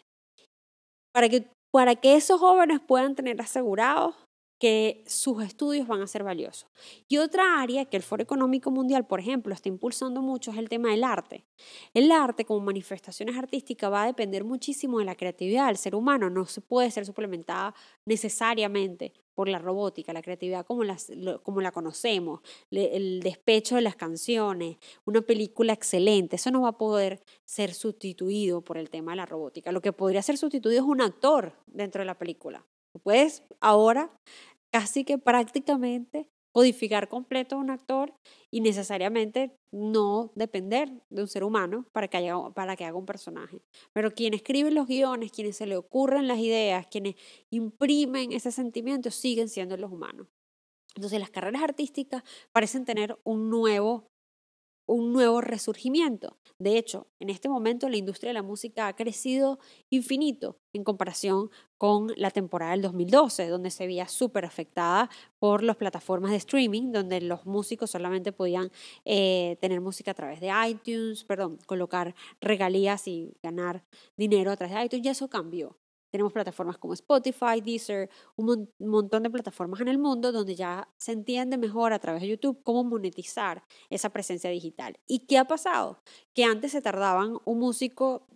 Para 1.12 1.28
que, 1.28 1.50
para 1.72 1.96
que 1.96 2.14
esos 2.14 2.38
jóvenes 2.38 2.80
puedan 2.86 3.14
tener 3.16 3.40
asegurados 3.40 4.14
que 4.58 5.04
sus 5.06 5.42
estudios 5.42 5.86
van 5.86 6.00
a 6.00 6.06
ser 6.06 6.24
valiosos. 6.24 6.68
Y 7.08 7.18
otra 7.18 7.60
área 7.60 7.84
que 7.84 7.96
el 7.96 8.02
Foro 8.02 8.22
Económico 8.22 8.70
Mundial, 8.70 9.06
por 9.06 9.20
ejemplo, 9.20 9.52
está 9.52 9.68
impulsando 9.68 10.22
mucho 10.22 10.50
es 10.50 10.56
el 10.56 10.68
tema 10.68 10.90
del 10.90 11.04
arte. 11.04 11.44
El 11.92 12.10
arte 12.10 12.44
como 12.44 12.60
manifestaciones 12.60 13.36
artísticas 13.36 13.92
va 13.92 14.04
a 14.04 14.06
depender 14.06 14.44
muchísimo 14.44 14.98
de 14.98 15.04
la 15.04 15.14
creatividad 15.14 15.66
del 15.66 15.76
ser 15.76 15.94
humano, 15.94 16.30
no 16.30 16.46
se 16.46 16.60
puede 16.60 16.90
ser 16.90 17.04
suplementada 17.04 17.74
necesariamente 18.04 19.12
por 19.34 19.48
la 19.48 19.58
robótica, 19.58 20.14
la 20.14 20.22
creatividad 20.22 20.64
como, 20.64 20.82
la 20.84 21.70
conocemos, 21.70 22.40
el 22.70 23.20
despecho 23.20 23.74
de 23.74 23.82
las 23.82 23.94
canciones, 23.94 24.78
una 25.04 25.20
película 25.20 25.74
excelente, 25.74 26.36
eso 26.36 26.50
no 26.50 26.62
va 26.62 26.70
a 26.70 26.78
poder 26.78 27.22
ser 27.44 27.74
sustituido 27.74 28.62
por 28.62 28.78
el 28.78 28.88
tema 28.88 29.12
de 29.12 29.16
la 29.16 29.26
robótica. 29.26 29.72
Lo 29.72 29.82
que 29.82 29.92
podría 29.92 30.22
ser 30.22 30.38
sustituido 30.38 30.80
es 30.80 30.88
un 30.88 31.02
actor 31.02 31.52
dentro 31.66 32.00
de 32.00 32.06
la 32.06 32.16
película. 32.16 32.64
Puedes 32.98 33.42
ahora 33.60 34.10
casi 34.70 35.04
que 35.04 35.18
prácticamente 35.18 36.28
codificar 36.56 37.08
completo 37.08 37.56
a 37.56 37.58
un 37.58 37.68
actor 37.68 38.14
y 38.50 38.62
necesariamente 38.62 39.54
no 39.72 40.32
depender 40.34 40.90
de 41.10 41.20
un 41.20 41.28
ser 41.28 41.44
humano 41.44 41.84
para 41.92 42.08
que, 42.08 42.16
haya, 42.16 42.34
para 42.54 42.76
que 42.76 42.86
haga 42.86 42.96
un 42.96 43.04
personaje. 43.04 43.60
Pero 43.92 44.14
quien 44.14 44.32
escribe 44.32 44.70
los 44.70 44.86
guiones, 44.86 45.32
quienes 45.32 45.56
se 45.56 45.66
le 45.66 45.76
ocurren 45.76 46.26
las 46.26 46.38
ideas, 46.38 46.86
quienes 46.86 47.16
imprimen 47.50 48.32
ese 48.32 48.52
sentimiento, 48.52 49.10
siguen 49.10 49.50
siendo 49.50 49.76
los 49.76 49.92
humanos. 49.92 50.28
Entonces 50.94 51.20
las 51.20 51.28
carreras 51.28 51.62
artísticas 51.62 52.22
parecen 52.52 52.86
tener 52.86 53.18
un 53.22 53.50
nuevo 53.50 54.10
un 54.86 55.12
nuevo 55.12 55.40
resurgimiento. 55.40 56.38
De 56.58 56.78
hecho, 56.78 57.08
en 57.20 57.28
este 57.28 57.48
momento 57.48 57.88
la 57.88 57.96
industria 57.96 58.30
de 58.30 58.34
la 58.34 58.42
música 58.42 58.88
ha 58.88 58.96
crecido 58.96 59.58
infinito 59.90 60.58
en 60.72 60.84
comparación 60.84 61.50
con 61.76 62.12
la 62.16 62.30
temporada 62.30 62.72
del 62.72 62.82
2012, 62.82 63.48
donde 63.48 63.70
se 63.70 63.86
veía 63.86 64.08
súper 64.08 64.44
afectada 64.44 65.10
por 65.38 65.62
las 65.62 65.76
plataformas 65.76 66.30
de 66.30 66.38
streaming, 66.38 66.92
donde 66.92 67.20
los 67.20 67.44
músicos 67.44 67.90
solamente 67.90 68.32
podían 68.32 68.70
eh, 69.04 69.58
tener 69.60 69.80
música 69.80 70.12
a 70.12 70.14
través 70.14 70.40
de 70.40 70.50
iTunes, 70.68 71.24
perdón, 71.24 71.58
colocar 71.66 72.14
regalías 72.40 73.06
y 73.08 73.36
ganar 73.42 73.84
dinero 74.16 74.50
a 74.50 74.56
través 74.56 74.74
de 74.74 74.84
iTunes, 74.84 75.06
y 75.06 75.08
eso 75.10 75.28
cambió. 75.28 75.76
Tenemos 76.10 76.32
plataformas 76.32 76.78
como 76.78 76.94
Spotify, 76.94 77.60
Deezer, 77.62 78.08
un 78.36 78.70
montón 78.78 79.22
de 79.22 79.30
plataformas 79.30 79.80
en 79.80 79.88
el 79.88 79.98
mundo 79.98 80.32
donde 80.32 80.54
ya 80.54 80.88
se 80.96 81.12
entiende 81.12 81.58
mejor 81.58 81.92
a 81.92 81.98
través 81.98 82.22
de 82.22 82.28
YouTube 82.28 82.62
cómo 82.62 82.84
monetizar 82.84 83.64
esa 83.90 84.10
presencia 84.10 84.50
digital. 84.50 84.98
¿Y 85.06 85.26
qué 85.26 85.38
ha 85.38 85.46
pasado? 85.46 86.00
Que 86.34 86.44
antes 86.44 86.72
se 86.72 86.82
tardaban 86.82 87.38
un 87.44 87.58
músico 87.58 88.26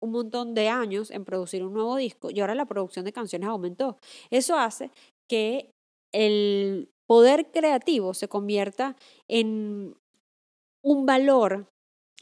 un 0.00 0.12
montón 0.12 0.54
de 0.54 0.68
años 0.68 1.10
en 1.10 1.24
producir 1.24 1.62
un 1.62 1.74
nuevo 1.74 1.96
disco 1.96 2.30
y 2.30 2.40
ahora 2.40 2.54
la 2.54 2.66
producción 2.66 3.04
de 3.04 3.12
canciones 3.12 3.48
aumentó. 3.48 3.98
Eso 4.30 4.56
hace 4.56 4.90
que 5.28 5.74
el 6.12 6.90
poder 7.06 7.50
creativo 7.50 8.14
se 8.14 8.28
convierta 8.28 8.96
en 9.28 9.94
un 10.82 11.06
valor 11.06 11.70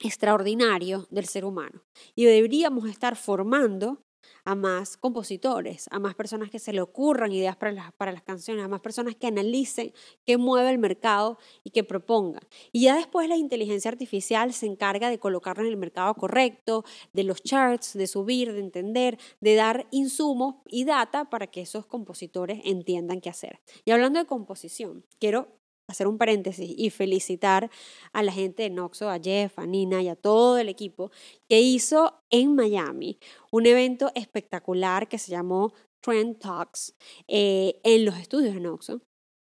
extraordinario 0.02 1.06
del 1.10 1.26
ser 1.26 1.44
humano. 1.44 1.82
Y 2.14 2.24
deberíamos 2.24 2.88
estar 2.88 3.16
formando 3.16 4.02
a 4.48 4.54
más 4.54 4.96
compositores, 4.96 5.88
a 5.90 5.98
más 5.98 6.14
personas 6.14 6.48
que 6.48 6.58
se 6.58 6.72
le 6.72 6.80
ocurran 6.80 7.30
ideas 7.32 7.54
para 7.54 7.70
las, 7.70 7.92
para 7.92 8.12
las 8.12 8.22
canciones, 8.22 8.64
a 8.64 8.68
más 8.68 8.80
personas 8.80 9.14
que 9.14 9.26
analicen 9.26 9.92
qué 10.24 10.38
mueve 10.38 10.70
el 10.70 10.78
mercado 10.78 11.36
y 11.64 11.70
que 11.70 11.84
propongan. 11.84 12.40
Y 12.72 12.84
ya 12.84 12.96
después 12.96 13.28
la 13.28 13.36
inteligencia 13.36 13.90
artificial 13.90 14.54
se 14.54 14.64
encarga 14.64 15.10
de 15.10 15.18
colocarlo 15.18 15.64
en 15.64 15.68
el 15.68 15.76
mercado 15.76 16.14
correcto, 16.14 16.86
de 17.12 17.24
los 17.24 17.42
charts, 17.42 17.92
de 17.92 18.06
subir, 18.06 18.54
de 18.54 18.60
entender, 18.60 19.18
de 19.42 19.54
dar 19.54 19.86
insumos 19.90 20.54
y 20.66 20.86
data 20.86 21.28
para 21.28 21.48
que 21.48 21.60
esos 21.60 21.84
compositores 21.84 22.62
entiendan 22.64 23.20
qué 23.20 23.28
hacer. 23.28 23.60
Y 23.84 23.90
hablando 23.90 24.18
de 24.18 24.24
composición, 24.24 25.04
quiero 25.18 25.58
hacer 25.88 26.06
un 26.06 26.18
paréntesis 26.18 26.72
y 26.76 26.90
felicitar 26.90 27.70
a 28.12 28.22
la 28.22 28.30
gente 28.30 28.62
de 28.62 28.70
Noxo, 28.70 29.10
a 29.10 29.18
Jeff, 29.18 29.58
a 29.58 29.66
Nina 29.66 30.02
y 30.02 30.08
a 30.08 30.16
todo 30.16 30.58
el 30.58 30.68
equipo 30.68 31.10
que 31.48 31.60
hizo 31.60 32.22
en 32.30 32.54
Miami 32.54 33.18
un 33.50 33.66
evento 33.66 34.12
espectacular 34.14 35.08
que 35.08 35.18
se 35.18 35.30
llamó 35.30 35.72
Trend 36.00 36.38
Talks 36.38 36.94
eh, 37.26 37.80
en 37.82 38.04
los 38.04 38.16
estudios 38.18 38.54
de 38.54 38.60
Noxo. 38.60 39.00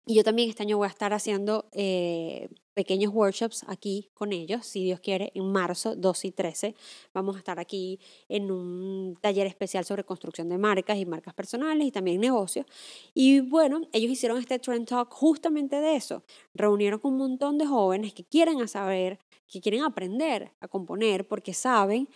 Y 0.06 0.16
yo 0.16 0.24
también 0.24 0.50
este 0.50 0.64
año 0.64 0.78
voy 0.78 0.86
a 0.86 0.90
estar 0.90 1.14
haciendo 1.14 1.70
eh, 1.74 2.50
pequeños 2.80 3.14
workshops 3.14 3.66
aquí 3.68 4.10
con 4.14 4.32
ellos, 4.32 4.66
si 4.66 4.86
Dios 4.86 5.02
quiere, 5.02 5.34
en 5.36 5.52
marzo 5.52 5.98
12 5.98 6.28
y 6.28 6.32
13. 6.32 6.76
Vamos 7.14 7.36
a 7.36 7.40
estar 7.40 7.60
aquí 7.60 8.00
en 8.30 8.50
un 8.52 9.18
taller 9.20 9.48
especial 9.48 9.84
sobre 9.84 10.06
construcción 10.06 10.48
de 10.48 10.58
marcas 10.58 10.98
y 10.98 11.06
marcas 11.06 11.34
personales 11.34 11.86
y 11.86 11.92
también 11.92 12.22
negocios. 12.22 12.66
Y 13.14 13.42
bueno, 13.42 13.82
ellos 13.92 14.10
hicieron 14.10 14.38
este 14.38 14.60
Trend 14.60 14.88
Talk 14.88 15.12
justamente 15.12 15.82
de 15.82 15.98
eso. 15.98 16.24
Reunieron 16.54 17.02
con 17.02 17.12
un 17.12 17.18
montón 17.18 17.58
de 17.58 17.66
jóvenes 17.66 18.14
que 18.14 18.24
quieren 18.24 18.66
saber, 18.70 19.20
que 19.46 19.60
quieren 19.60 19.84
aprender 19.84 20.54
a 20.62 20.70
componer 20.70 21.28
porque 21.28 21.54
saben 21.54 22.08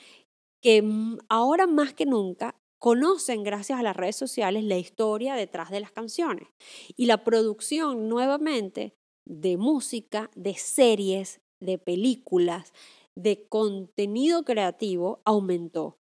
que 0.61 0.81
ahora 1.27 1.67
más 1.67 1.93
que 1.93 2.05
nunca 2.05 2.55
conocen 2.79 3.43
gracias 3.43 3.77
a 3.77 3.83
las 3.83 3.97
redes 3.97 4.15
sociales 4.15 4.63
la 4.63 4.77
historia 4.77 5.35
detrás 5.35 5.71
de 5.71 5.81
las 5.81 5.91
canciones. 5.91 6.47
Y 6.95 7.07
la 7.07 7.25
producción 7.25 8.07
nuevamente 8.07 8.95
de 9.25 9.57
música, 9.57 10.29
de 10.35 10.55
series, 10.55 11.41
de 11.61 11.77
películas, 11.77 12.73
de 13.15 13.47
contenido 13.47 14.43
creativo 14.43 15.21
aumentó. 15.25 15.97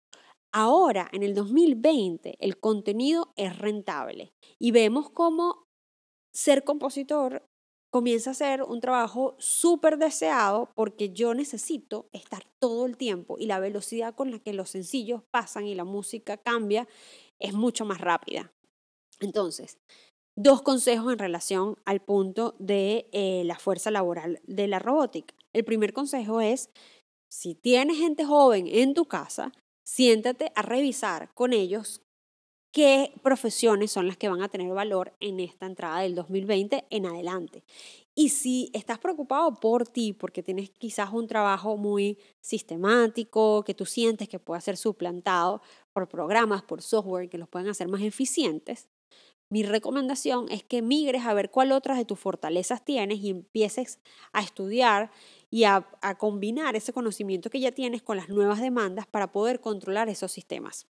Ahora, 0.53 1.09
en 1.13 1.23
el 1.23 1.33
2020, 1.33 2.35
el 2.39 2.59
contenido 2.59 3.31
es 3.37 3.57
rentable 3.57 4.33
y 4.59 4.71
vemos 4.71 5.09
cómo 5.09 5.65
ser 6.33 6.63
compositor 6.63 7.45
comienza 7.91 8.31
a 8.31 8.35
ser 8.35 8.63
un 8.63 8.79
trabajo 8.79 9.35
súper 9.37 9.97
deseado 9.97 10.69
porque 10.75 11.09
yo 11.09 11.33
necesito 11.33 12.07
estar 12.13 12.43
todo 12.59 12.85
el 12.85 12.97
tiempo 12.97 13.37
y 13.37 13.47
la 13.47 13.59
velocidad 13.59 14.15
con 14.15 14.31
la 14.31 14.39
que 14.39 14.53
los 14.53 14.69
sencillos 14.69 15.23
pasan 15.29 15.67
y 15.67 15.75
la 15.75 15.83
música 15.83 16.37
cambia 16.37 16.87
es 17.39 17.53
mucho 17.53 17.85
más 17.85 17.99
rápida. 17.99 18.53
Entonces, 19.19 19.77
dos 20.35 20.61
consejos 20.61 21.11
en 21.11 21.19
relación 21.19 21.77
al 21.85 22.01
punto 22.01 22.55
de 22.59 23.09
eh, 23.11 23.43
la 23.45 23.59
fuerza 23.59 23.91
laboral 23.91 24.39
de 24.45 24.67
la 24.67 24.79
robótica. 24.79 25.35
El 25.53 25.65
primer 25.65 25.93
consejo 25.93 26.41
es, 26.41 26.69
si 27.29 27.55
tienes 27.55 27.97
gente 27.97 28.25
joven 28.25 28.67
en 28.67 28.93
tu 28.93 29.05
casa, 29.05 29.51
siéntate 29.83 30.51
a 30.55 30.61
revisar 30.61 31.33
con 31.33 31.53
ellos 31.53 32.01
qué 32.71 33.13
profesiones 33.21 33.91
son 33.91 34.07
las 34.07 34.17
que 34.17 34.29
van 34.29 34.41
a 34.41 34.50
tener 34.50 34.73
valor 34.73 35.13
en 35.19 35.39
esta 35.39 35.65
entrada 35.65 36.00
del 36.00 36.15
2020 36.15 36.85
en 36.89 37.05
adelante. 37.05 37.63
Y 38.15 38.29
si 38.29 38.69
estás 38.73 39.00
preocupado 39.00 39.53
por 39.55 39.88
ti, 39.88 40.13
porque 40.13 40.43
tienes 40.43 40.69
quizás 40.69 41.11
un 41.13 41.27
trabajo 41.27 41.77
muy 41.77 42.17
sistemático, 42.41 43.63
que 43.63 43.73
tú 43.73 43.85
sientes 43.85 44.27
que 44.27 44.39
puede 44.39 44.61
ser 44.61 44.77
suplantado 44.77 45.61
por 45.93 46.07
programas, 46.07 46.63
por 46.63 46.81
software 46.81 47.29
que 47.29 47.38
los 47.38 47.50
pueden 47.50 47.69
hacer 47.69 47.88
más 47.88 48.01
eficientes, 48.01 48.89
mi 49.51 49.63
recomendación 49.63 50.46
es 50.50 50.63
que 50.63 50.81
migres 50.81 51.25
a 51.25 51.34
ver 51.34 51.51
cuál 51.51 51.74
otras 51.74 51.98
de 51.98 52.05
tus 52.05 52.17
fortalezas 52.17 52.86
tienes 52.86 53.20
y 53.20 53.29
empieces 53.29 54.00
a 54.31 54.41
estudiar 54.41 55.12
y 55.50 55.65
a, 55.65 55.89
a 56.01 56.17
combinar 56.17 56.77
ese 56.77 56.93
conocimiento 56.93 57.50
que 57.50 57.60
ya 57.60 57.74
tienes 57.74 58.01
con 58.01 58.15
las 58.15 58.29
nuevas 58.29 58.62
demandas 58.62 59.08
para 59.08 59.34
poder 59.34 59.60
controlar 59.60 60.08
esos 60.08 60.31
sistemas. 60.31 60.88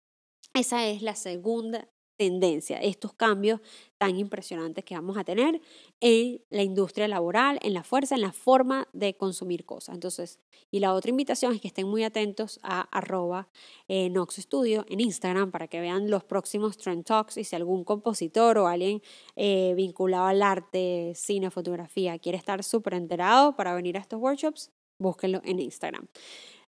Esa 0.54 0.88
es 0.88 1.02
la 1.02 1.16
segunda 1.16 1.90
tendencia, 2.18 2.78
estos 2.78 3.14
cambios 3.14 3.60
tan 3.98 4.18
impresionantes 4.18 4.84
que 4.84 4.96
vamos 4.96 5.18
a 5.18 5.24
tener 5.24 5.62
en 6.00 6.42
la 6.50 6.64
industria 6.64 7.08
laboral, 7.08 7.60
en 7.62 7.74
la 7.74 7.84
fuerza, 7.84 8.16
en 8.16 8.22
la 8.22 8.32
forma 8.32 8.88
de 8.94 9.16
consumir 9.16 9.66
cosas. 9.66 9.96
Entonces, 9.96 10.40
y 10.72 10.80
la 10.80 10.94
otra 10.94 11.10
invitación 11.10 11.54
es 11.54 11.62
que 11.62 11.68
estén 11.68 11.88
muy 11.88 12.04
atentos 12.04 12.60
a 12.64 12.82
arroba 12.82 13.48
eh, 13.88 14.10
Nox 14.10 14.36
Studio 14.36 14.86
en 14.90 15.00
Instagram 15.00 15.52
para 15.52 15.68
que 15.68 15.80
vean 15.80 16.10
los 16.10 16.24
próximos 16.24 16.78
Trend 16.78 17.06
Talks 17.06 17.38
y 17.38 17.44
si 17.44 17.56
algún 17.56 17.84
compositor 17.84 18.58
o 18.58 18.68
alguien 18.68 19.02
eh, 19.36 19.74
vinculado 19.76 20.26
al 20.26 20.42
arte, 20.42 21.14
cine, 21.16 21.52
fotografía 21.52 22.20
quiere 22.20 22.38
estar 22.38 22.64
súper 22.64 22.96
enterado 22.96 23.56
para 23.56 23.74
venir 23.74 23.98
a 23.98 24.02
estos 24.02 24.20
workshops, 24.20 24.72
búsquenlo 25.00 25.42
en 25.44 25.60
Instagram. 25.60 26.08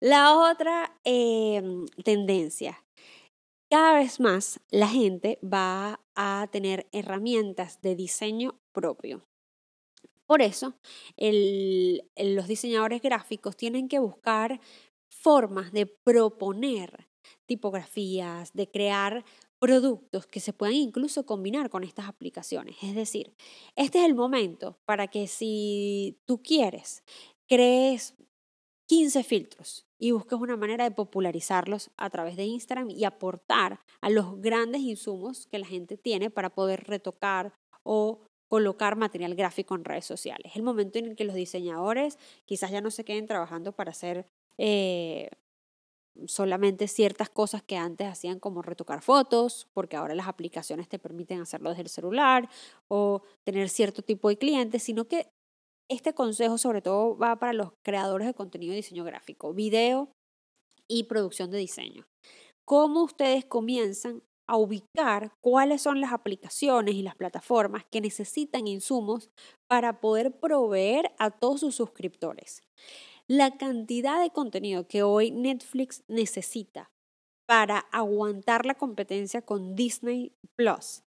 La 0.00 0.35
otra 0.35 0.99
eh, 1.04 1.62
tendencia 2.04 2.82
cada 3.71 3.95
vez 3.95 4.19
más 4.19 4.61
la 4.71 4.89
gente 4.89 5.39
va 5.43 6.00
a 6.17 6.49
tener 6.50 6.89
herramientas 6.93 7.81
de 7.81 7.95
diseño 7.95 8.61
propio. 8.73 9.25
Por 10.27 10.43
eso, 10.43 10.75
los 11.17 12.49
diseñadores 12.49 13.00
gráficos 13.00 13.57
tienen 13.57 13.89
que 13.89 13.99
buscar 13.99 14.61
formas 15.09 15.73
de 15.73 15.87
proponer 15.87 17.09
tipografías, 17.47 18.53
de 18.53 18.71
crear 18.71 19.25
productos 19.59 20.27
que 20.27 20.41
se 20.41 20.53
puedan 20.53 20.75
incluso 20.75 21.27
combinar 21.27 21.69
con 21.69 21.85
estas 21.85 22.09
aplicaciones. 22.09 22.77
Es 22.83 22.95
decir, 22.95 23.35
este 23.77 23.99
es 23.99 24.05
el 24.05 24.15
momento 24.15 24.79
para 24.85 25.09
que 25.09 25.27
si 25.27 26.19
tú 26.27 26.43
quieres, 26.43 27.05
crees 27.47 28.15
15 28.87 29.23
filtros 29.23 29.89
y 30.00 30.12
busques 30.12 30.38
una 30.38 30.57
manera 30.57 30.85
de 30.85 30.90
popularizarlos 30.90 31.90
a 31.99 32.09
través 32.09 32.35
de 32.37 32.45
Instagram 32.45 32.90
y 32.90 33.04
aportar 33.04 33.80
a 34.00 34.09
los 34.09 34.40
grandes 34.40 34.80
insumos 34.80 35.47
que 35.47 35.59
la 35.59 35.66
gente 35.66 35.99
tiene 35.99 36.30
para 36.30 36.50
poder 36.50 36.85
retocar 36.85 37.52
o 37.85 38.23
colocar 38.49 38.97
material 38.97 39.35
gráfico 39.35 39.75
en 39.75 39.85
redes 39.85 40.07
sociales. 40.07 40.47
Es 40.50 40.57
el 40.57 40.62
momento 40.62 40.99
en 40.99 41.07
el 41.07 41.16
que 41.16 41.25
los 41.25 41.35
diseñadores 41.35 42.19
quizás 42.47 42.71
ya 42.71 42.80
no 42.80 42.90
se 42.90 43.04
queden 43.04 43.26
trabajando 43.26 43.73
para 43.73 43.90
hacer 43.90 44.26
eh, 44.59 45.28
solamente 46.26 46.88
ciertas 46.88 47.28
cosas 47.28 47.62
que 47.62 47.76
antes 47.76 48.09
hacían 48.09 48.40
como 48.40 48.62
retocar 48.62 49.02
fotos, 49.02 49.69
porque 49.75 49.97
ahora 49.97 50.14
las 50.14 50.28
aplicaciones 50.28 50.88
te 50.88 50.99
permiten 50.99 51.40
hacerlo 51.42 51.69
desde 51.71 51.83
el 51.83 51.88
celular 51.88 52.49
o 52.88 53.23
tener 53.45 53.69
cierto 53.69 54.02
tipo 54.02 54.30
de 54.30 54.38
clientes, 54.38 54.83
sino 54.83 55.07
que 55.07 55.28
este 55.90 56.14
consejo 56.14 56.56
sobre 56.56 56.80
todo 56.80 57.18
va 57.18 57.37
para 57.37 57.52
los 57.52 57.73
creadores 57.85 58.26
de 58.26 58.35
contenido 58.35 58.70
de 58.70 58.76
diseño 58.76 59.04
gráfico, 59.04 59.52
video 59.52 60.12
y 60.88 61.04
producción 61.04 61.50
de 61.50 61.59
diseño. 61.59 62.06
¿Cómo 62.64 63.02
ustedes 63.02 63.44
comienzan 63.44 64.23
a 64.49 64.56
ubicar 64.56 65.32
cuáles 65.40 65.82
son 65.82 66.00
las 66.00 66.12
aplicaciones 66.12 66.94
y 66.94 67.02
las 67.02 67.16
plataformas 67.16 67.85
que 67.90 68.00
necesitan 68.00 68.68
insumos 68.68 69.30
para 69.68 70.00
poder 70.00 70.38
proveer 70.38 71.12
a 71.18 71.30
todos 71.30 71.61
sus 71.61 71.75
suscriptores? 71.75 72.62
La 73.28 73.56
cantidad 73.59 74.20
de 74.23 74.30
contenido 74.30 74.87
que 74.87 75.02
hoy 75.02 75.32
Netflix 75.32 76.04
necesita 76.09 76.90
para 77.49 77.78
aguantar 77.90 78.64
la 78.64 78.76
competencia 78.76 79.42
con 79.42 79.75
Disney 79.75 80.33
Plus 80.57 81.03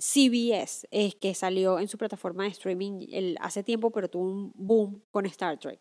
CBS, 0.00 0.86
es 0.90 1.14
que 1.14 1.34
salió 1.34 1.78
en 1.78 1.88
su 1.88 1.98
plataforma 1.98 2.44
de 2.44 2.50
streaming 2.50 3.34
hace 3.38 3.62
tiempo, 3.62 3.90
pero 3.90 4.08
tuvo 4.08 4.24
un 4.24 4.52
boom 4.54 5.02
con 5.10 5.26
Star 5.26 5.58
Trek. 5.58 5.78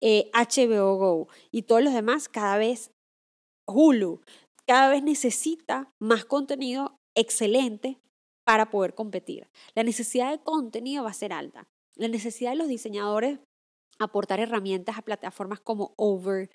HBO 0.00 0.94
eh, 0.94 0.98
Go 0.98 1.28
y 1.50 1.62
todos 1.62 1.82
los 1.82 1.92
demás, 1.92 2.28
cada 2.28 2.56
vez 2.56 2.90
Hulu, 3.66 4.22
cada 4.66 4.88
vez 4.88 5.02
necesita 5.02 5.92
más 6.00 6.24
contenido 6.24 6.96
excelente 7.14 7.98
para 8.46 8.70
poder 8.70 8.94
competir. 8.94 9.48
La 9.74 9.82
necesidad 9.82 10.30
de 10.30 10.42
contenido 10.42 11.04
va 11.04 11.10
a 11.10 11.14
ser 11.14 11.32
alta. 11.32 11.68
La 11.96 12.08
necesidad 12.08 12.52
de 12.52 12.56
los 12.56 12.68
diseñadores 12.68 13.38
aportar 13.98 14.40
herramientas 14.40 14.96
a 14.96 15.02
plataformas 15.02 15.60
como 15.60 15.92
Over, 15.96 16.50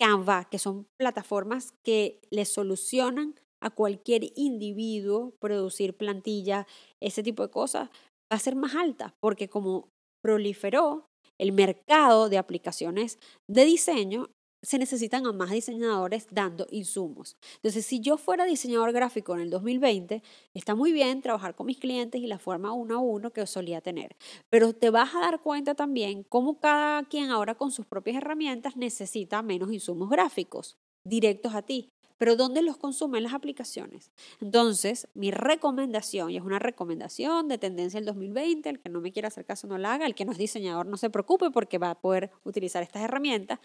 Canva, 0.00 0.48
que 0.48 0.58
son 0.58 0.86
plataformas 0.98 1.74
que 1.82 2.20
les 2.30 2.52
solucionan 2.52 3.34
a 3.64 3.70
cualquier 3.70 4.30
individuo 4.36 5.32
producir 5.40 5.96
plantilla, 5.96 6.66
ese 7.00 7.22
tipo 7.22 7.42
de 7.42 7.50
cosas, 7.50 7.88
va 8.30 8.36
a 8.36 8.38
ser 8.38 8.56
más 8.56 8.74
alta, 8.74 9.14
porque 9.20 9.48
como 9.48 9.88
proliferó 10.22 11.06
el 11.40 11.52
mercado 11.52 12.28
de 12.28 12.38
aplicaciones 12.38 13.18
de 13.50 13.64
diseño, 13.64 14.28
se 14.62 14.78
necesitan 14.78 15.26
a 15.26 15.32
más 15.32 15.50
diseñadores 15.50 16.26
dando 16.30 16.66
insumos. 16.70 17.36
Entonces, 17.56 17.84
si 17.84 18.00
yo 18.00 18.16
fuera 18.16 18.44
diseñador 18.44 18.92
gráfico 18.92 19.34
en 19.34 19.42
el 19.42 19.50
2020, 19.50 20.22
está 20.54 20.74
muy 20.74 20.92
bien 20.92 21.20
trabajar 21.20 21.54
con 21.54 21.66
mis 21.66 21.78
clientes 21.78 22.20
y 22.20 22.26
la 22.26 22.38
forma 22.38 22.72
uno 22.72 22.96
a 22.96 22.98
uno 22.98 23.30
que 23.30 23.46
solía 23.46 23.80
tener, 23.80 24.16
pero 24.50 24.72
te 24.74 24.90
vas 24.90 25.14
a 25.14 25.20
dar 25.20 25.40
cuenta 25.40 25.74
también 25.74 26.22
cómo 26.22 26.58
cada 26.60 27.02
quien 27.04 27.30
ahora 27.30 27.54
con 27.54 27.70
sus 27.70 27.86
propias 27.86 28.16
herramientas 28.16 28.76
necesita 28.76 29.42
menos 29.42 29.72
insumos 29.72 30.08
gráficos 30.08 30.76
directos 31.06 31.54
a 31.54 31.62
ti 31.62 31.90
pero 32.18 32.36
¿dónde 32.36 32.62
los 32.62 32.76
consumen 32.76 33.22
las 33.22 33.34
aplicaciones? 33.34 34.12
Entonces, 34.40 35.08
mi 35.14 35.30
recomendación, 35.30 36.30
y 36.30 36.36
es 36.36 36.42
una 36.42 36.58
recomendación 36.58 37.48
de 37.48 37.58
tendencia 37.58 37.98
del 37.98 38.06
2020, 38.06 38.68
el 38.68 38.80
que 38.80 38.88
no 38.88 39.00
me 39.00 39.12
quiera 39.12 39.28
hacer 39.28 39.44
caso 39.44 39.66
no 39.66 39.78
la 39.78 39.94
haga, 39.94 40.06
el 40.06 40.14
que 40.14 40.24
no 40.24 40.32
es 40.32 40.38
diseñador 40.38 40.86
no 40.86 40.96
se 40.96 41.10
preocupe 41.10 41.50
porque 41.50 41.78
va 41.78 41.90
a 41.90 42.00
poder 42.00 42.30
utilizar 42.44 42.82
estas 42.82 43.02
herramientas. 43.02 43.58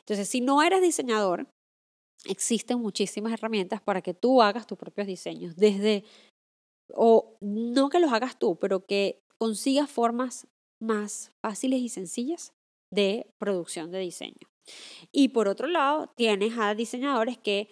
Entonces, 0.00 0.28
si 0.28 0.40
no 0.40 0.62
eres 0.62 0.82
diseñador, 0.82 1.46
existen 2.24 2.80
muchísimas 2.80 3.32
herramientas 3.32 3.80
para 3.80 4.02
que 4.02 4.14
tú 4.14 4.42
hagas 4.42 4.66
tus 4.66 4.78
propios 4.78 5.06
diseños, 5.06 5.56
desde, 5.56 6.04
o 6.94 7.36
no 7.40 7.88
que 7.88 8.00
los 8.00 8.12
hagas 8.12 8.38
tú, 8.38 8.56
pero 8.56 8.84
que 8.84 9.20
consigas 9.38 9.90
formas 9.90 10.46
más 10.80 11.32
fáciles 11.40 11.80
y 11.80 11.88
sencillas 11.88 12.52
de 12.92 13.32
producción 13.38 13.90
de 13.90 14.00
diseño. 14.00 14.48
Y 15.10 15.28
por 15.28 15.48
otro 15.48 15.66
lado, 15.66 16.12
tienes 16.16 16.56
a 16.58 16.74
diseñadores 16.74 17.38
que 17.38 17.68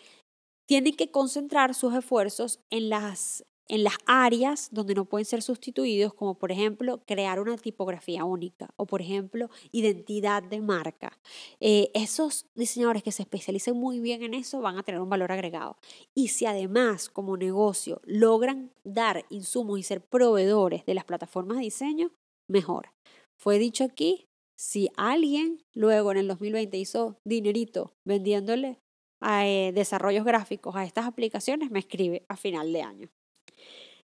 tienen 0.71 0.95
que 0.95 1.11
concentrar 1.11 1.75
sus 1.75 1.93
esfuerzos 1.97 2.61
en 2.71 2.91
las, 2.91 3.45
en 3.67 3.83
las 3.83 3.95
áreas 4.07 4.69
donde 4.71 4.95
no 4.95 5.05
pueden 5.05 5.25
ser 5.25 5.43
sustituidos, 5.43 6.15
como 6.15 6.39
por 6.39 6.53
ejemplo 6.53 7.03
crear 7.07 7.41
una 7.41 7.57
tipografía 7.57 8.25
única 8.25 8.73
o 8.77 8.87
por 8.87 9.03
ejemplo 9.03 9.51
identidad 9.73 10.45
de 10.45 10.61
marca. 10.61 11.19
Eh, 11.59 11.91
esos 11.93 12.47
diseñadores 12.55 13.03
que 13.03 13.11
se 13.11 13.23
especialicen 13.23 13.77
muy 13.77 13.99
bien 13.99 14.23
en 14.23 14.33
eso 14.33 14.61
van 14.61 14.79
a 14.79 14.85
tener 14.85 15.01
un 15.01 15.09
valor 15.09 15.33
agregado. 15.33 15.77
Y 16.15 16.29
si 16.29 16.47
además 16.47 17.09
como 17.09 17.37
negocio 17.37 18.01
logran 18.05 18.71
dar 18.85 19.25
insumos 19.29 19.77
y 19.81 19.83
ser 19.83 20.01
proveedores 20.01 20.87
de 20.87 20.95
las 20.95 21.05
plataformas 21.05 21.57
de 21.57 21.65
diseño, 21.65 22.13
mejor. 22.47 22.93
Fue 23.37 23.59
dicho 23.59 23.83
aquí, 23.83 24.29
si 24.57 24.89
alguien 24.97 25.65
luego 25.73 26.13
en 26.13 26.19
el 26.19 26.29
2020 26.29 26.79
hizo 26.79 27.17
dinerito 27.25 27.93
vendiéndole 28.05 28.79
eh, 29.23 29.73
desarrollos 29.75 30.25
gráficos 30.25 30.77
a 30.77 30.85
estas 30.85 31.07
aplicaciones, 31.07 31.71
me 31.71 31.81
escribe 31.81 32.25
a 32.29 32.37
final 32.37 32.73
de 32.73 32.83
año. 32.83 33.09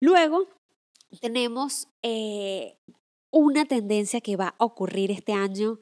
Luego 0.00 0.46
tenemos 1.20 1.88
eh, 2.02 2.76
una 3.32 3.64
tendencia 3.64 4.20
que 4.20 4.36
va 4.36 4.54
a 4.58 4.64
ocurrir 4.64 5.10
este 5.10 5.32
año 5.32 5.80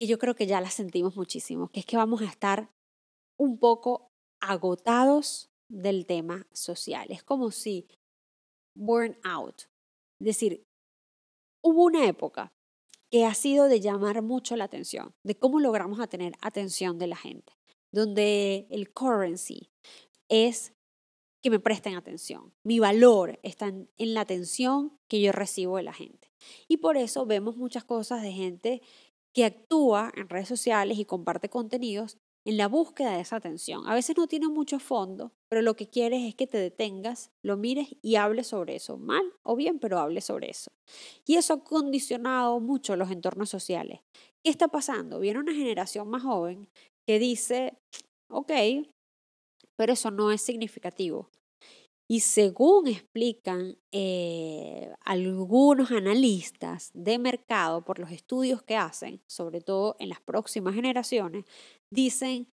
y 0.00 0.06
yo 0.06 0.18
creo 0.18 0.34
que 0.34 0.46
ya 0.46 0.60
la 0.60 0.70
sentimos 0.70 1.16
muchísimo, 1.16 1.68
que 1.68 1.80
es 1.80 1.86
que 1.86 1.96
vamos 1.96 2.22
a 2.22 2.26
estar 2.26 2.70
un 3.38 3.58
poco 3.58 4.10
agotados 4.40 5.50
del 5.68 6.06
tema 6.06 6.46
social. 6.52 7.10
Es 7.10 7.22
como 7.22 7.50
si 7.50 7.88
burn 8.76 9.18
out. 9.24 9.62
Es 10.20 10.26
decir, 10.26 10.62
hubo 11.64 11.84
una 11.84 12.06
época 12.06 12.52
que 13.10 13.24
ha 13.24 13.34
sido 13.34 13.68
de 13.68 13.80
llamar 13.80 14.22
mucho 14.22 14.56
la 14.56 14.64
atención, 14.64 15.14
de 15.24 15.36
cómo 15.36 15.60
logramos 15.60 16.00
a 16.00 16.06
tener 16.06 16.34
atención 16.40 16.98
de 16.98 17.06
la 17.06 17.16
gente 17.16 17.52
donde 17.92 18.66
el 18.70 18.92
currency 18.92 19.70
es 20.28 20.72
que 21.42 21.50
me 21.50 21.60
presten 21.60 21.94
atención. 21.94 22.52
Mi 22.64 22.80
valor 22.80 23.38
está 23.42 23.68
en, 23.68 23.88
la 23.98 24.22
atención 24.22 24.98
que 25.06 25.20
yo 25.20 25.32
recibo 25.32 25.76
de 25.76 25.84
la 25.84 25.92
gente. 25.92 26.32
Y 26.66 26.78
por 26.78 26.96
eso 26.96 27.24
vemos 27.24 27.56
muchas 27.56 27.84
cosas 27.84 28.22
de 28.22 28.32
gente 28.32 28.82
que 29.32 29.44
actúa 29.44 30.12
en 30.16 30.28
redes 30.28 30.48
sociales 30.48 30.98
y 30.98 31.04
comparte 31.04 31.48
contenidos 31.48 32.18
en 32.44 32.56
la 32.56 32.68
búsqueda 32.68 33.14
de 33.14 33.20
esa 33.20 33.36
atención. 33.36 33.86
A 33.86 33.94
veces 33.94 34.16
no 34.16 34.26
tiene 34.26 34.48
mucho 34.48 34.78
fondo, 34.78 35.32
pero 35.48 35.62
lo 35.62 35.76
que 35.76 35.88
quieres 35.88 36.22
es 36.22 36.34
que 36.34 36.46
te 36.46 36.58
detengas, 36.58 37.30
lo 37.42 37.56
mires 37.56 37.88
y 38.02 38.16
hables 38.16 38.48
sobre 38.48 38.76
eso, 38.76 38.98
mal 38.98 39.24
o 39.42 39.56
bien, 39.56 39.78
pero 39.78 39.98
hables 39.98 40.24
sobre 40.24 40.50
eso. 40.50 40.70
Y 41.24 41.34
eso 41.34 41.54
ha 41.54 41.64
condicionado 41.64 42.60
mucho 42.60 42.96
los 42.96 43.10
entornos 43.10 43.50
sociales. 43.50 44.00
¿Qué 44.42 44.50
está 44.50 44.68
pasando? 44.68 45.20
Viene 45.20 45.40
una 45.40 45.52
generación 45.52 46.08
más 46.08 46.22
joven 46.22 46.68
que 47.06 47.18
dice, 47.18 47.78
ok, 48.30 48.52
pero 49.76 49.92
eso 49.92 50.10
no 50.10 50.32
es 50.32 50.42
significativo. 50.42 51.30
Y 52.08 52.20
según 52.20 52.86
explican 52.86 53.78
eh, 53.92 54.92
algunos 55.04 55.90
analistas 55.90 56.90
de 56.94 57.18
mercado 57.18 57.84
por 57.84 57.98
los 57.98 58.12
estudios 58.12 58.62
que 58.62 58.76
hacen, 58.76 59.20
sobre 59.28 59.60
todo 59.60 59.96
en 59.98 60.10
las 60.10 60.20
próximas 60.20 60.74
generaciones, 60.74 61.44
dicen, 61.90 62.48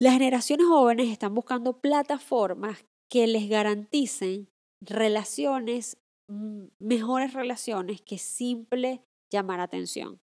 las 0.00 0.14
generaciones 0.14 0.66
jóvenes 0.66 1.08
están 1.08 1.34
buscando 1.34 1.80
plataformas 1.80 2.84
que 3.10 3.26
les 3.26 3.48
garanticen 3.48 4.48
relaciones, 4.80 5.96
mm, 6.28 6.66
mejores 6.78 7.32
relaciones 7.32 8.02
que 8.02 8.18
simple 8.18 9.02
llamar 9.34 9.60
atención. 9.60 10.20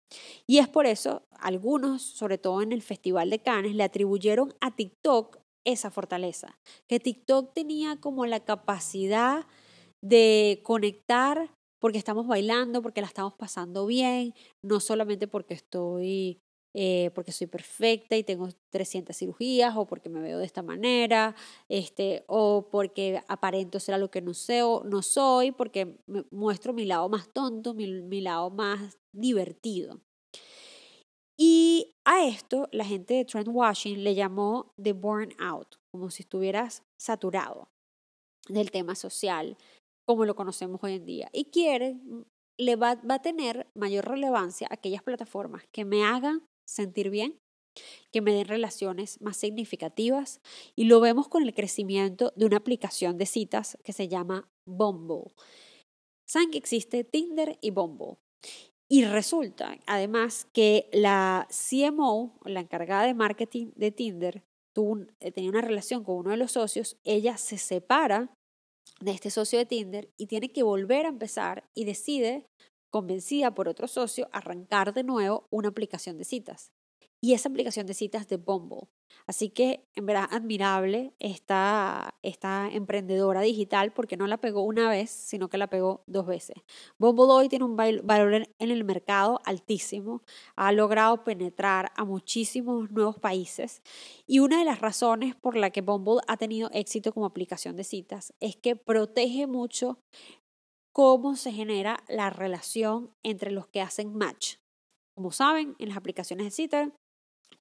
Y 0.47 0.59
es 0.59 0.69
por 0.69 0.87
eso, 0.87 1.27
algunos, 1.39 2.03
sobre 2.03 2.39
todo 2.39 2.63
en 2.63 2.73
el 2.73 2.83
Festival 2.83 3.31
de 3.31 3.41
Cannes, 3.41 3.75
le 3.75 3.83
atribuyeron 3.83 4.55
a 4.61 4.75
TikTok 4.75 5.39
esa 5.65 5.91
fortaleza, 5.91 6.59
que 6.87 7.01
TikTok 7.01 7.53
tenía 7.53 8.01
como 8.01 8.25
la 8.25 8.41
capacidad 8.41 9.47
de 10.01 10.63
conectar 10.65 11.51
porque 11.81 11.99
estamos 11.99 12.27
bailando, 12.27 12.83
porque 12.83 13.01
la 13.01 13.07
estamos 13.07 13.35
pasando 13.35 13.87
bien, 13.87 14.35
no 14.63 14.81
solamente 14.81 15.27
porque 15.27 15.55
estoy, 15.55 16.41
eh, 16.73 17.11
porque 17.15 17.33
soy 17.33 17.49
perfecta 17.49 18.17
y 18.17 18.23
tengo 18.23 18.49
300 18.71 19.17
cirugías, 19.17 19.77
o 19.77 19.87
porque 19.87 20.09
me 20.09 20.21
veo 20.21 20.39
de 20.39 20.47
esta 20.47 20.63
manera, 20.63 21.35
este, 21.69 22.25
o 22.29 22.69
porque 22.71 23.21
aparento 23.29 23.81
ser 23.81 23.99
lo 23.99 24.11
que 24.11 24.23
no, 24.23 24.35
sé, 24.35 24.63
o 24.63 24.85
no 24.85 25.03
soy, 25.03 25.51
porque 25.53 25.99
muestro 26.31 26.73
mi 26.73 26.85
lado 26.85 27.09
más 27.09 27.29
tonto, 27.33 27.75
mi, 27.75 27.87
mi 28.03 28.21
lado 28.21 28.51
más 28.51 28.99
divertido. 29.13 30.01
Y 31.37 31.95
a 32.05 32.27
esto 32.27 32.69
la 32.71 32.85
gente 32.85 33.15
de 33.15 33.25
Trend 33.25 33.49
Washing 33.49 34.05
le 34.05 34.15
llamó 34.15 34.75
the 34.81 34.93
burnout, 34.93 35.77
como 35.91 36.11
si 36.11 36.23
estuvieras 36.23 36.83
saturado 36.99 37.71
del 38.47 38.71
tema 38.71 38.95
social, 38.95 39.57
como 40.07 40.25
lo 40.25 40.37
conocemos 40.37 40.85
hoy 40.85 40.97
en 40.97 41.07
día. 41.07 41.31
Y 41.33 41.47
quiere, 41.47 41.97
le 42.59 42.77
va, 42.77 42.97
va 42.97 43.15
a 43.15 43.23
tener 43.23 43.71
mayor 43.75 44.07
relevancia 44.07 44.69
aquellas 44.71 45.03
plataformas 45.03 45.65
que 45.73 45.85
me 45.85 46.05
hagan 46.05 46.50
sentir 46.71 47.11
bien, 47.11 47.39
que 48.13 48.21
me 48.21 48.33
den 48.33 48.47
relaciones 48.47 49.21
más 49.21 49.37
significativas. 49.37 50.41
Y 50.77 50.85
lo 50.85 51.01
vemos 51.01 51.29
con 51.29 51.43
el 51.43 51.55
crecimiento 51.55 52.33
de 52.37 52.47
una 52.47 52.59
aplicación 52.59 53.19
de 53.19 53.27
citas 53.27 53.79
que 53.85 53.93
se 53.93 54.09
llama 54.09 54.49
Bumble. 54.67 55.33
Saben 56.29 56.51
que 56.51 56.59
existe 56.59 57.05
Tinder 57.05 57.59
y 57.61 57.71
Bumble. 57.71 58.17
Y 58.89 59.05
resulta, 59.05 59.79
además, 59.87 60.49
que 60.53 60.89
la 60.93 61.47
CMO, 61.49 62.39
la 62.45 62.61
encargada 62.61 63.05
de 63.05 63.15
marketing 63.15 63.71
de 63.77 63.93
Tinder, 63.93 64.43
tuvo, 64.75 65.07
eh, 65.21 65.31
tenía 65.31 65.51
una 65.51 65.61
relación 65.61 66.03
con 66.03 66.17
uno 66.17 66.31
de 66.31 66.37
los 66.37 66.53
socios, 66.53 66.97
ella 67.05 67.37
se 67.37 67.57
separa 67.57 68.35
de 69.01 69.13
este 69.13 69.31
socio 69.31 69.59
de 69.59 69.67
Tinder 69.67 70.11
y 70.19 70.27
tiene 70.27 70.51
que 70.51 70.63
volver 70.63 71.07
a 71.07 71.11
empezar 71.11 71.69
y 71.75 71.85
decide, 71.85 72.47
convencida 72.91 73.55
por 73.55 73.69
otro 73.69 73.89
socio, 73.89 74.29
arrancar 74.33 74.93
de 74.93 75.05
nuevo 75.05 75.47
una 75.51 75.69
aplicación 75.69 76.19
de 76.19 76.25
citas. 76.25 76.73
Y 77.23 77.35
esa 77.35 77.51
aplicación 77.51 77.87
de 77.87 77.95
citas 77.95 78.29
de 78.29 78.39
Bumble. 78.39 78.89
Así 79.27 79.51
que 79.51 79.87
en 79.95 80.07
verdad 80.07 80.29
admirable 80.31 81.13
esta, 81.19 82.15
esta 82.23 82.69
emprendedora 82.73 83.43
digital 83.43 83.93
porque 83.93 84.17
no 84.17 84.27
la 84.27 84.39
pegó 84.39 84.63
una 84.63 84.89
vez, 84.89 85.11
sino 85.11 85.49
que 85.49 85.59
la 85.59 85.69
pegó 85.69 86.03
dos 86.07 86.27
veces. 86.27 86.57
Bumble 86.99 87.27
hoy 87.27 87.49
tiene 87.49 87.65
un 87.65 87.77
valor 87.77 88.35
en 88.35 88.71
el 88.71 88.85
mercado 88.85 89.41
altísimo, 89.45 90.23
ha 90.57 90.73
logrado 90.73 91.23
penetrar 91.25 91.93
a 91.97 92.05
muchísimos 92.05 92.91
nuevos 92.91 93.19
países 93.19 93.83
y 94.27 94.39
una 94.39 94.59
de 94.59 94.65
las 94.65 94.81
razones 94.81 95.35
por 95.35 95.57
la 95.57 95.71
que 95.71 95.83
Bumble 95.83 96.23
ha 96.27 96.37
tenido 96.37 96.71
éxito 96.73 97.13
como 97.13 97.27
aplicación 97.27 97.77
de 97.77 97.85
citas 97.85 98.33
es 98.41 98.57
que 98.57 98.77
protege 98.77 99.47
mucho 99.47 99.99
cómo 100.93 101.37
se 101.37 101.53
genera 101.53 102.03
la 102.09 102.31
relación 102.31 103.15
entre 103.23 103.51
los 103.51 103.67
que 103.67 103.81
hacen 103.81 104.15
match. 104.15 104.57
Como 105.15 105.33
saben, 105.33 105.77
en 105.79 105.89
las 105.89 105.97
aplicaciones 105.97 106.47
de 106.47 106.51
citas 106.51 106.89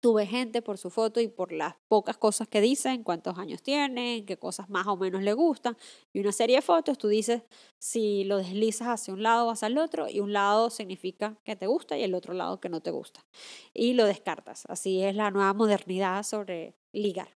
Tú 0.02 0.14
ves 0.14 0.30
gente 0.30 0.62
por 0.62 0.78
su 0.78 0.90
foto 0.90 1.20
y 1.20 1.28
por 1.28 1.52
las 1.52 1.76
pocas 1.90 2.18
cosas 2.18 2.48
que 2.48 2.62
dicen, 2.62 3.04
cuántos 3.04 3.38
años 3.38 3.62
tienen, 3.62 4.26
qué 4.26 4.38
cosas 4.38 4.70
más 4.70 4.88
o 4.88 4.96
menos 4.96 5.24
le 5.24 5.34
gustan. 5.34 5.76
Y 6.14 6.22
una 6.22 6.32
serie 6.32 6.58
de 6.58 6.62
fotos, 6.62 6.98
tú 6.98 7.10
dices 7.10 7.42
si 7.82 8.24
lo 8.24 8.38
deslizas 8.38 8.88
hacia 8.88 9.14
un 9.14 9.24
lado 9.24 9.48
o 9.48 9.52
hacia 9.52 9.68
el 9.68 9.78
otro, 9.78 10.08
y 10.10 10.22
un 10.22 10.32
lado 10.32 10.70
significa 10.70 11.38
que 11.44 11.58
te 11.58 11.68
gusta 11.68 11.98
y 11.98 12.04
el 12.04 12.16
otro 12.16 12.34
lado 12.34 12.62
que 12.62 12.70
no 12.70 12.80
te 12.80 12.92
gusta. 12.92 13.26
Y 13.74 13.94
lo 13.94 14.06
descartas. 14.06 14.64
Así 14.70 15.04
es 15.04 15.16
la 15.16 15.32
nueva 15.32 15.54
modernidad 15.54 16.24
sobre 16.24 16.76
ligar. 16.94 17.36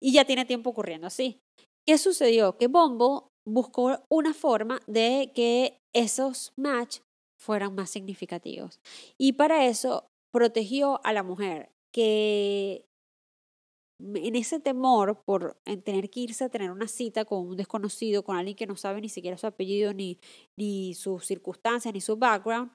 Y 0.00 0.12
ya 0.12 0.24
tiene 0.24 0.46
tiempo 0.46 0.70
ocurriendo 0.70 1.06
así. 1.06 1.38
¿Qué 1.86 1.98
sucedió? 1.98 2.56
Que 2.56 2.68
Bombo 2.68 3.29
buscó 3.46 4.04
una 4.08 4.34
forma 4.34 4.80
de 4.86 5.32
que 5.34 5.78
esos 5.92 6.52
match 6.56 6.98
fueran 7.38 7.74
más 7.74 7.90
significativos. 7.90 8.80
Y 9.18 9.32
para 9.32 9.66
eso 9.66 10.06
protegió 10.32 11.00
a 11.04 11.12
la 11.12 11.22
mujer 11.22 11.70
que 11.92 12.84
en 14.00 14.36
ese 14.36 14.60
temor 14.60 15.22
por 15.24 15.58
tener 15.84 16.08
que 16.10 16.20
irse 16.20 16.44
a 16.44 16.48
tener 16.48 16.70
una 16.70 16.88
cita 16.88 17.24
con 17.24 17.46
un 17.46 17.56
desconocido, 17.56 18.22
con 18.22 18.36
alguien 18.36 18.56
que 18.56 18.66
no 18.66 18.76
sabe 18.76 19.00
ni 19.00 19.08
siquiera 19.08 19.36
su 19.36 19.46
apellido, 19.46 19.92
ni, 19.92 20.18
ni 20.56 20.94
sus 20.94 21.26
circunstancias, 21.26 21.92
ni 21.92 22.00
su 22.00 22.16
background, 22.16 22.72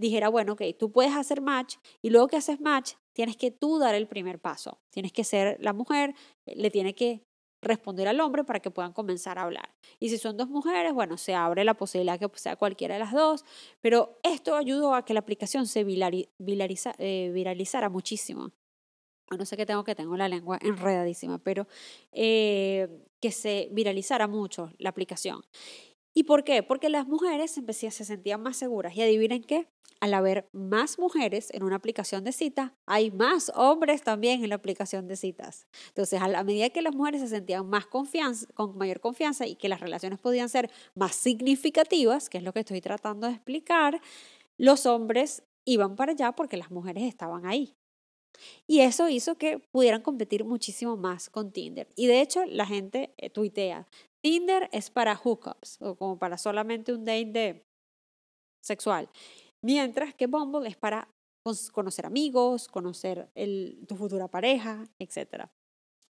dijera, 0.00 0.28
bueno, 0.28 0.52
ok, 0.52 0.62
tú 0.78 0.92
puedes 0.92 1.14
hacer 1.14 1.40
match 1.40 1.76
y 2.02 2.10
luego 2.10 2.28
que 2.28 2.36
haces 2.36 2.60
match, 2.60 2.94
tienes 3.14 3.36
que 3.36 3.50
tú 3.50 3.78
dar 3.78 3.94
el 3.94 4.06
primer 4.06 4.38
paso. 4.38 4.78
Tienes 4.92 5.12
que 5.12 5.24
ser 5.24 5.56
la 5.60 5.72
mujer, 5.72 6.14
le 6.46 6.70
tiene 6.70 6.94
que 6.94 7.22
responder 7.60 8.08
al 8.08 8.20
hombre 8.20 8.44
para 8.44 8.60
que 8.60 8.70
puedan 8.70 8.92
comenzar 8.92 9.38
a 9.38 9.42
hablar. 9.42 9.70
Y 9.98 10.10
si 10.10 10.18
son 10.18 10.36
dos 10.36 10.48
mujeres, 10.48 10.92
bueno, 10.92 11.16
se 11.16 11.34
abre 11.34 11.64
la 11.64 11.74
posibilidad 11.74 12.18
que 12.18 12.28
sea 12.38 12.56
cualquiera 12.56 12.94
de 12.94 13.00
las 13.00 13.12
dos, 13.12 13.44
pero 13.80 14.18
esto 14.22 14.54
ayudó 14.56 14.94
a 14.94 15.04
que 15.04 15.14
la 15.14 15.20
aplicación 15.20 15.66
se 15.66 15.84
eh, 15.86 17.30
viralizara 17.32 17.88
muchísimo 17.88 18.52
no 19.36 19.44
sé 19.44 19.56
qué 19.56 19.66
tengo 19.66 19.84
que 19.84 19.94
tengo 19.94 20.16
la 20.16 20.28
lengua 20.28 20.58
enredadísima, 20.62 21.38
pero 21.38 21.66
eh, 22.12 22.88
que 23.20 23.30
se 23.30 23.68
viralizara 23.72 24.26
mucho 24.26 24.72
la 24.78 24.90
aplicación. 24.90 25.42
¿Y 26.18 26.24
por 26.24 26.42
qué? 26.42 26.64
Porque 26.64 26.88
las 26.88 27.06
mujeres 27.06 27.52
se 27.52 27.90
sentían 27.92 28.42
más 28.42 28.56
seguras. 28.56 28.96
Y 28.96 29.02
adivinen 29.02 29.40
qué, 29.40 29.68
al 30.00 30.14
haber 30.14 30.48
más 30.50 30.98
mujeres 30.98 31.48
en 31.52 31.62
una 31.62 31.76
aplicación 31.76 32.24
de 32.24 32.32
cita, 32.32 32.74
hay 32.86 33.12
más 33.12 33.52
hombres 33.54 34.02
también 34.02 34.42
en 34.42 34.48
la 34.48 34.56
aplicación 34.56 35.06
de 35.06 35.14
citas. 35.14 35.68
Entonces, 35.90 36.20
a 36.20 36.26
la 36.26 36.42
medida 36.42 36.70
que 36.70 36.82
las 36.82 36.92
mujeres 36.92 37.20
se 37.20 37.28
sentían 37.28 37.68
más 37.68 37.86
confianza, 37.86 38.48
con 38.54 38.76
mayor 38.76 38.98
confianza 38.98 39.46
y 39.46 39.54
que 39.54 39.68
las 39.68 39.78
relaciones 39.78 40.18
podían 40.18 40.48
ser 40.48 40.72
más 40.96 41.14
significativas, 41.14 42.28
que 42.28 42.38
es 42.38 42.42
lo 42.42 42.52
que 42.52 42.58
estoy 42.58 42.80
tratando 42.80 43.28
de 43.28 43.34
explicar, 43.34 44.00
los 44.56 44.86
hombres 44.86 45.44
iban 45.64 45.94
para 45.94 46.10
allá 46.10 46.32
porque 46.32 46.56
las 46.56 46.72
mujeres 46.72 47.04
estaban 47.04 47.46
ahí. 47.46 47.76
Y 48.66 48.80
eso 48.80 49.08
hizo 49.08 49.36
que 49.36 49.58
pudieran 49.58 50.02
competir 50.02 50.44
muchísimo 50.44 50.96
más 50.96 51.28
con 51.30 51.52
Tinder. 51.52 51.88
Y 51.96 52.06
de 52.06 52.20
hecho, 52.20 52.44
la 52.44 52.66
gente 52.66 53.14
eh, 53.16 53.30
tuitea, 53.30 53.86
Tinder 54.22 54.68
es 54.72 54.90
para 54.90 55.16
hookups 55.16 55.80
o 55.80 55.94
como 55.96 56.18
para 56.18 56.38
solamente 56.38 56.92
un 56.92 57.04
date 57.04 57.64
sexual, 58.62 59.08
mientras 59.62 60.14
que 60.14 60.26
Bumble 60.26 60.68
es 60.68 60.76
para 60.76 61.08
conocer 61.72 62.04
amigos, 62.04 62.68
conocer 62.68 63.30
el, 63.34 63.84
tu 63.86 63.96
futura 63.96 64.28
pareja, 64.28 64.84
etc. 64.98 65.46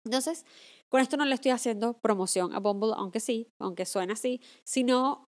Entonces, 0.05 0.45
con 0.89 1.01
esto 1.01 1.17
no 1.17 1.25
le 1.25 1.35
estoy 1.35 1.53
haciendo 1.53 1.99
promoción 1.99 2.53
a 2.55 2.61
Bumble, 2.61 2.95
aunque 2.97 3.21
sí, 3.21 3.53
aunque 3.61 3.85
suena 3.85 4.15
así, 4.15 4.41
sino 4.65 5.28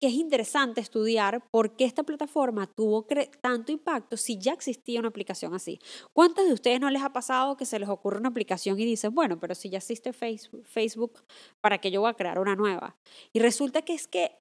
que 0.00 0.08
es 0.08 0.14
interesante 0.14 0.80
estudiar 0.80 1.44
por 1.50 1.76
qué 1.76 1.84
esta 1.84 2.02
plataforma 2.02 2.66
tuvo 2.66 3.06
tanto 3.40 3.70
impacto 3.70 4.16
si 4.16 4.38
ya 4.38 4.52
existía 4.52 4.98
una 4.98 5.10
aplicación 5.10 5.54
así. 5.54 5.78
¿Cuántos 6.12 6.46
de 6.46 6.54
ustedes 6.54 6.80
no 6.80 6.88
les 6.90 7.02
ha 7.02 7.12
pasado 7.12 7.56
que 7.56 7.66
se 7.66 7.78
les 7.78 7.88
ocurre 7.88 8.18
una 8.18 8.30
aplicación 8.30 8.80
y 8.80 8.84
dicen, 8.84 9.14
bueno, 9.14 9.38
pero 9.38 9.54
si 9.54 9.68
ya 9.68 9.78
existe 9.78 10.12
Facebook, 10.12 11.22
¿para 11.60 11.78
qué 11.78 11.90
yo 11.90 12.00
voy 12.00 12.10
a 12.10 12.14
crear 12.14 12.38
una 12.38 12.56
nueva? 12.56 12.96
Y 13.32 13.40
resulta 13.40 13.82
que 13.82 13.92
es 13.92 14.08
que 14.08 14.38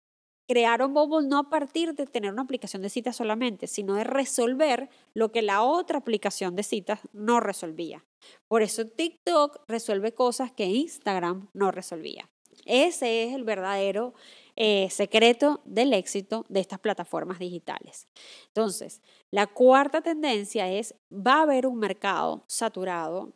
crearon 0.47 0.95
Bumble 0.95 1.27
no 1.27 1.37
a 1.37 1.49
partir 1.49 1.93
de 1.93 2.07
tener 2.07 2.31
una 2.31 2.41
aplicación 2.41 2.81
de 2.81 2.89
citas 2.89 3.15
solamente, 3.15 3.67
sino 3.67 3.93
de 3.93 4.03
resolver 4.03 4.89
lo 5.13 5.31
que 5.31 5.41
la 5.43 5.61
otra 5.61 5.99
aplicación 5.99 6.55
de 6.55 6.63
citas 6.63 7.01
no 7.13 7.39
resolvía. 7.39 8.03
Por 8.47 8.63
eso 8.63 8.87
TikTok 8.87 9.59
resuelve 9.67 10.13
cosas 10.13 10.51
que 10.51 10.65
Instagram 10.65 11.49
no 11.53 11.69
resolvía. 11.71 12.29
Ese 12.65 13.23
es 13.23 13.35
el 13.35 13.43
verdadero 13.43 14.13
eh, 14.55 14.89
secreto 14.89 15.61
del 15.65 15.93
éxito 15.93 16.45
de 16.49 16.59
estas 16.59 16.79
plataformas 16.79 17.39
digitales. 17.39 18.07
Entonces, 18.47 19.01
la 19.31 19.47
cuarta 19.47 20.01
tendencia 20.01 20.69
es, 20.71 20.95
va 21.11 21.39
a 21.39 21.41
haber 21.43 21.67
un 21.67 21.77
mercado 21.77 22.43
saturado 22.47 23.33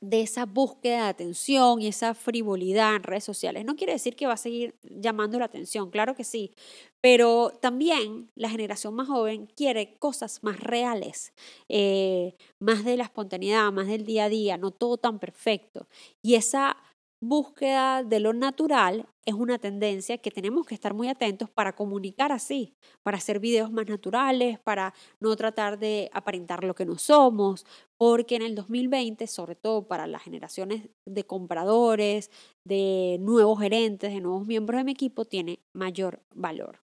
de 0.00 0.22
esa 0.22 0.46
búsqueda 0.46 1.04
de 1.04 1.08
atención 1.10 1.82
y 1.82 1.88
esa 1.88 2.14
frivolidad 2.14 2.96
en 2.96 3.02
redes 3.02 3.24
sociales. 3.24 3.64
No 3.66 3.76
quiere 3.76 3.92
decir 3.92 4.16
que 4.16 4.26
va 4.26 4.32
a 4.32 4.38
seguir 4.38 4.74
llamando 4.82 5.38
la 5.38 5.44
atención, 5.44 5.90
claro 5.90 6.14
que 6.14 6.24
sí, 6.24 6.54
pero 7.02 7.52
también 7.60 8.30
la 8.34 8.48
generación 8.48 8.94
más 8.94 9.08
joven 9.08 9.46
quiere 9.54 9.98
cosas 9.98 10.42
más 10.42 10.58
reales, 10.60 11.34
eh, 11.68 12.34
más 12.58 12.84
de 12.84 12.96
la 12.96 13.04
espontaneidad, 13.04 13.70
más 13.72 13.88
del 13.88 14.06
día 14.06 14.24
a 14.24 14.28
día, 14.30 14.56
no 14.56 14.70
todo 14.70 14.96
tan 14.96 15.18
perfecto. 15.18 15.86
Y 16.22 16.34
esa 16.36 16.78
búsqueda 17.20 18.02
de 18.02 18.20
lo 18.20 18.32
natural 18.32 19.06
es 19.30 19.34
una 19.34 19.58
tendencia 19.58 20.18
que 20.18 20.30
tenemos 20.30 20.66
que 20.66 20.74
estar 20.74 20.94
muy 20.94 21.08
atentos 21.08 21.48
para 21.50 21.74
comunicar 21.74 22.32
así, 22.32 22.74
para 23.02 23.16
hacer 23.16 23.40
videos 23.40 23.72
más 23.72 23.86
naturales, 23.86 24.58
para 24.60 24.92
no 25.20 25.34
tratar 25.36 25.78
de 25.78 26.10
aparentar 26.12 26.64
lo 26.64 26.74
que 26.74 26.84
no 26.84 26.98
somos, 26.98 27.64
porque 27.96 28.36
en 28.36 28.42
el 28.42 28.54
2020, 28.54 29.26
sobre 29.26 29.54
todo 29.54 29.86
para 29.86 30.06
las 30.06 30.22
generaciones 30.22 30.88
de 31.04 31.24
compradores, 31.24 32.30
de 32.64 33.18
nuevos 33.20 33.60
gerentes, 33.60 34.12
de 34.12 34.20
nuevos 34.20 34.46
miembros 34.46 34.78
de 34.78 34.84
mi 34.84 34.92
equipo, 34.92 35.24
tiene 35.24 35.60
mayor 35.72 36.20
valor. 36.34 36.80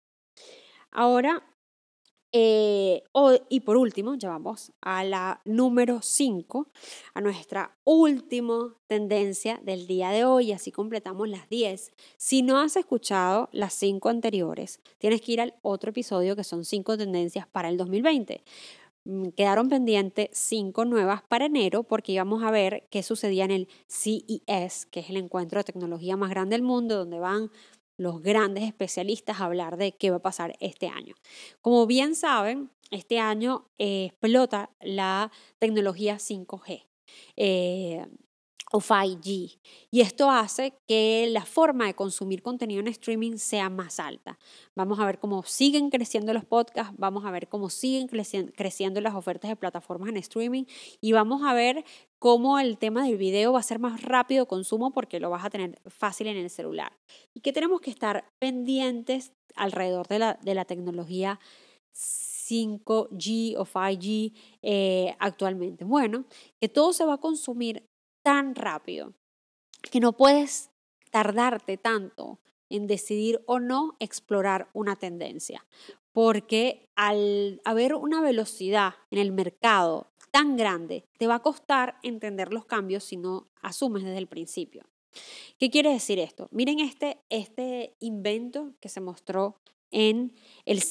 Ahora, 0.90 1.42
eh, 2.36 3.04
y 3.48 3.60
por 3.60 3.76
último, 3.76 4.16
ya 4.16 4.28
vamos 4.28 4.72
a 4.80 5.04
la 5.04 5.40
número 5.44 6.02
5, 6.02 6.66
a 7.14 7.20
nuestra 7.20 7.76
última 7.84 8.74
tendencia 8.88 9.60
del 9.62 9.86
día 9.86 10.10
de 10.10 10.24
hoy, 10.24 10.50
así 10.50 10.72
completamos 10.72 11.28
las 11.28 11.48
10. 11.48 11.92
Si 12.16 12.42
no 12.42 12.58
has 12.58 12.74
escuchado 12.74 13.48
las 13.52 13.72
5 13.74 14.08
anteriores, 14.08 14.80
tienes 14.98 15.20
que 15.20 15.30
ir 15.30 15.40
al 15.40 15.54
otro 15.62 15.90
episodio 15.90 16.34
que 16.34 16.42
son 16.42 16.64
5 16.64 16.98
tendencias 16.98 17.46
para 17.46 17.68
el 17.68 17.76
2020. 17.76 18.42
Mm, 19.04 19.28
quedaron 19.36 19.68
pendientes 19.68 20.30
5 20.32 20.86
nuevas 20.86 21.22
para 21.28 21.46
enero 21.46 21.84
porque 21.84 22.10
íbamos 22.10 22.42
a 22.42 22.50
ver 22.50 22.88
qué 22.90 23.04
sucedía 23.04 23.44
en 23.44 23.52
el 23.52 23.68
CES, 23.86 24.86
que 24.86 25.00
es 25.00 25.10
el 25.10 25.18
encuentro 25.18 25.60
de 25.60 25.64
tecnología 25.64 26.16
más 26.16 26.30
grande 26.30 26.54
del 26.56 26.62
mundo, 26.62 26.96
donde 26.96 27.20
van 27.20 27.50
los 27.96 28.22
grandes 28.22 28.64
especialistas 28.64 29.40
a 29.40 29.44
hablar 29.44 29.76
de 29.76 29.96
qué 29.96 30.10
va 30.10 30.16
a 30.16 30.22
pasar 30.22 30.56
este 30.60 30.88
año. 30.88 31.14
Como 31.60 31.86
bien 31.86 32.14
saben, 32.14 32.70
este 32.90 33.18
año 33.18 33.68
eh, 33.78 34.06
explota 34.06 34.70
la 34.80 35.30
tecnología 35.58 36.16
5G. 36.16 36.84
Eh, 37.36 38.06
o 38.76 38.80
5G. 38.80 39.56
Y 39.92 40.00
esto 40.00 40.28
hace 40.28 40.74
que 40.88 41.28
la 41.30 41.44
forma 41.44 41.86
de 41.86 41.94
consumir 41.94 42.42
contenido 42.42 42.80
en 42.80 42.88
streaming 42.88 43.36
sea 43.36 43.70
más 43.70 44.00
alta. 44.00 44.36
Vamos 44.74 44.98
a 44.98 45.06
ver 45.06 45.20
cómo 45.20 45.44
siguen 45.44 45.90
creciendo 45.90 46.32
los 46.32 46.44
podcasts, 46.44 46.92
vamos 46.98 47.24
a 47.24 47.30
ver 47.30 47.48
cómo 47.48 47.70
siguen 47.70 48.08
creciendo 48.08 49.00
las 49.00 49.14
ofertas 49.14 49.48
de 49.48 49.54
plataformas 49.54 50.08
en 50.08 50.16
streaming 50.16 50.64
y 51.00 51.12
vamos 51.12 51.42
a 51.44 51.54
ver 51.54 51.84
cómo 52.18 52.58
el 52.58 52.76
tema 52.76 53.06
del 53.06 53.16
video 53.16 53.52
va 53.52 53.60
a 53.60 53.62
ser 53.62 53.78
más 53.78 54.02
rápido 54.02 54.48
consumo 54.48 54.92
porque 54.92 55.20
lo 55.20 55.30
vas 55.30 55.44
a 55.44 55.50
tener 55.50 55.80
fácil 55.86 56.26
en 56.26 56.36
el 56.36 56.50
celular. 56.50 56.98
Y 57.32 57.42
que 57.42 57.52
tenemos 57.52 57.80
que 57.80 57.90
estar 57.90 58.24
pendientes 58.40 59.32
alrededor 59.54 60.08
de 60.08 60.18
la, 60.18 60.34
de 60.42 60.52
la 60.52 60.64
tecnología 60.64 61.38
5G 61.92 63.54
o 63.56 63.64
5G 63.64 64.32
eh, 64.62 65.14
actualmente. 65.20 65.84
Bueno, 65.84 66.24
que 66.60 66.68
todo 66.68 66.92
se 66.92 67.04
va 67.04 67.14
a 67.14 67.18
consumir 67.18 67.88
tan 68.24 68.56
rápido 68.56 69.14
que 69.92 70.00
no 70.00 70.16
puedes 70.16 70.70
tardarte 71.12 71.76
tanto 71.76 72.40
en 72.68 72.88
decidir 72.88 73.44
o 73.46 73.60
no 73.60 73.96
explorar 74.00 74.68
una 74.72 74.96
tendencia. 74.96 75.64
Porque 76.12 76.88
al 76.96 77.60
haber 77.64 77.94
una 77.94 78.20
velocidad 78.20 78.94
en 79.10 79.18
el 79.18 79.30
mercado 79.30 80.10
tan 80.32 80.56
grande, 80.56 81.04
te 81.18 81.28
va 81.28 81.36
a 81.36 81.42
costar 81.42 81.98
entender 82.02 82.52
los 82.52 82.64
cambios 82.64 83.04
si 83.04 83.16
no 83.16 83.48
asumes 83.62 84.02
desde 84.02 84.18
el 84.18 84.26
principio. 84.26 84.84
¿Qué 85.58 85.70
quiere 85.70 85.92
decir 85.92 86.18
esto? 86.18 86.48
Miren 86.50 86.80
este, 86.80 87.18
este 87.28 87.94
invento 88.00 88.74
que 88.80 88.88
se 88.88 89.00
mostró 89.00 89.60
en 89.90 90.34
el, 90.64 90.82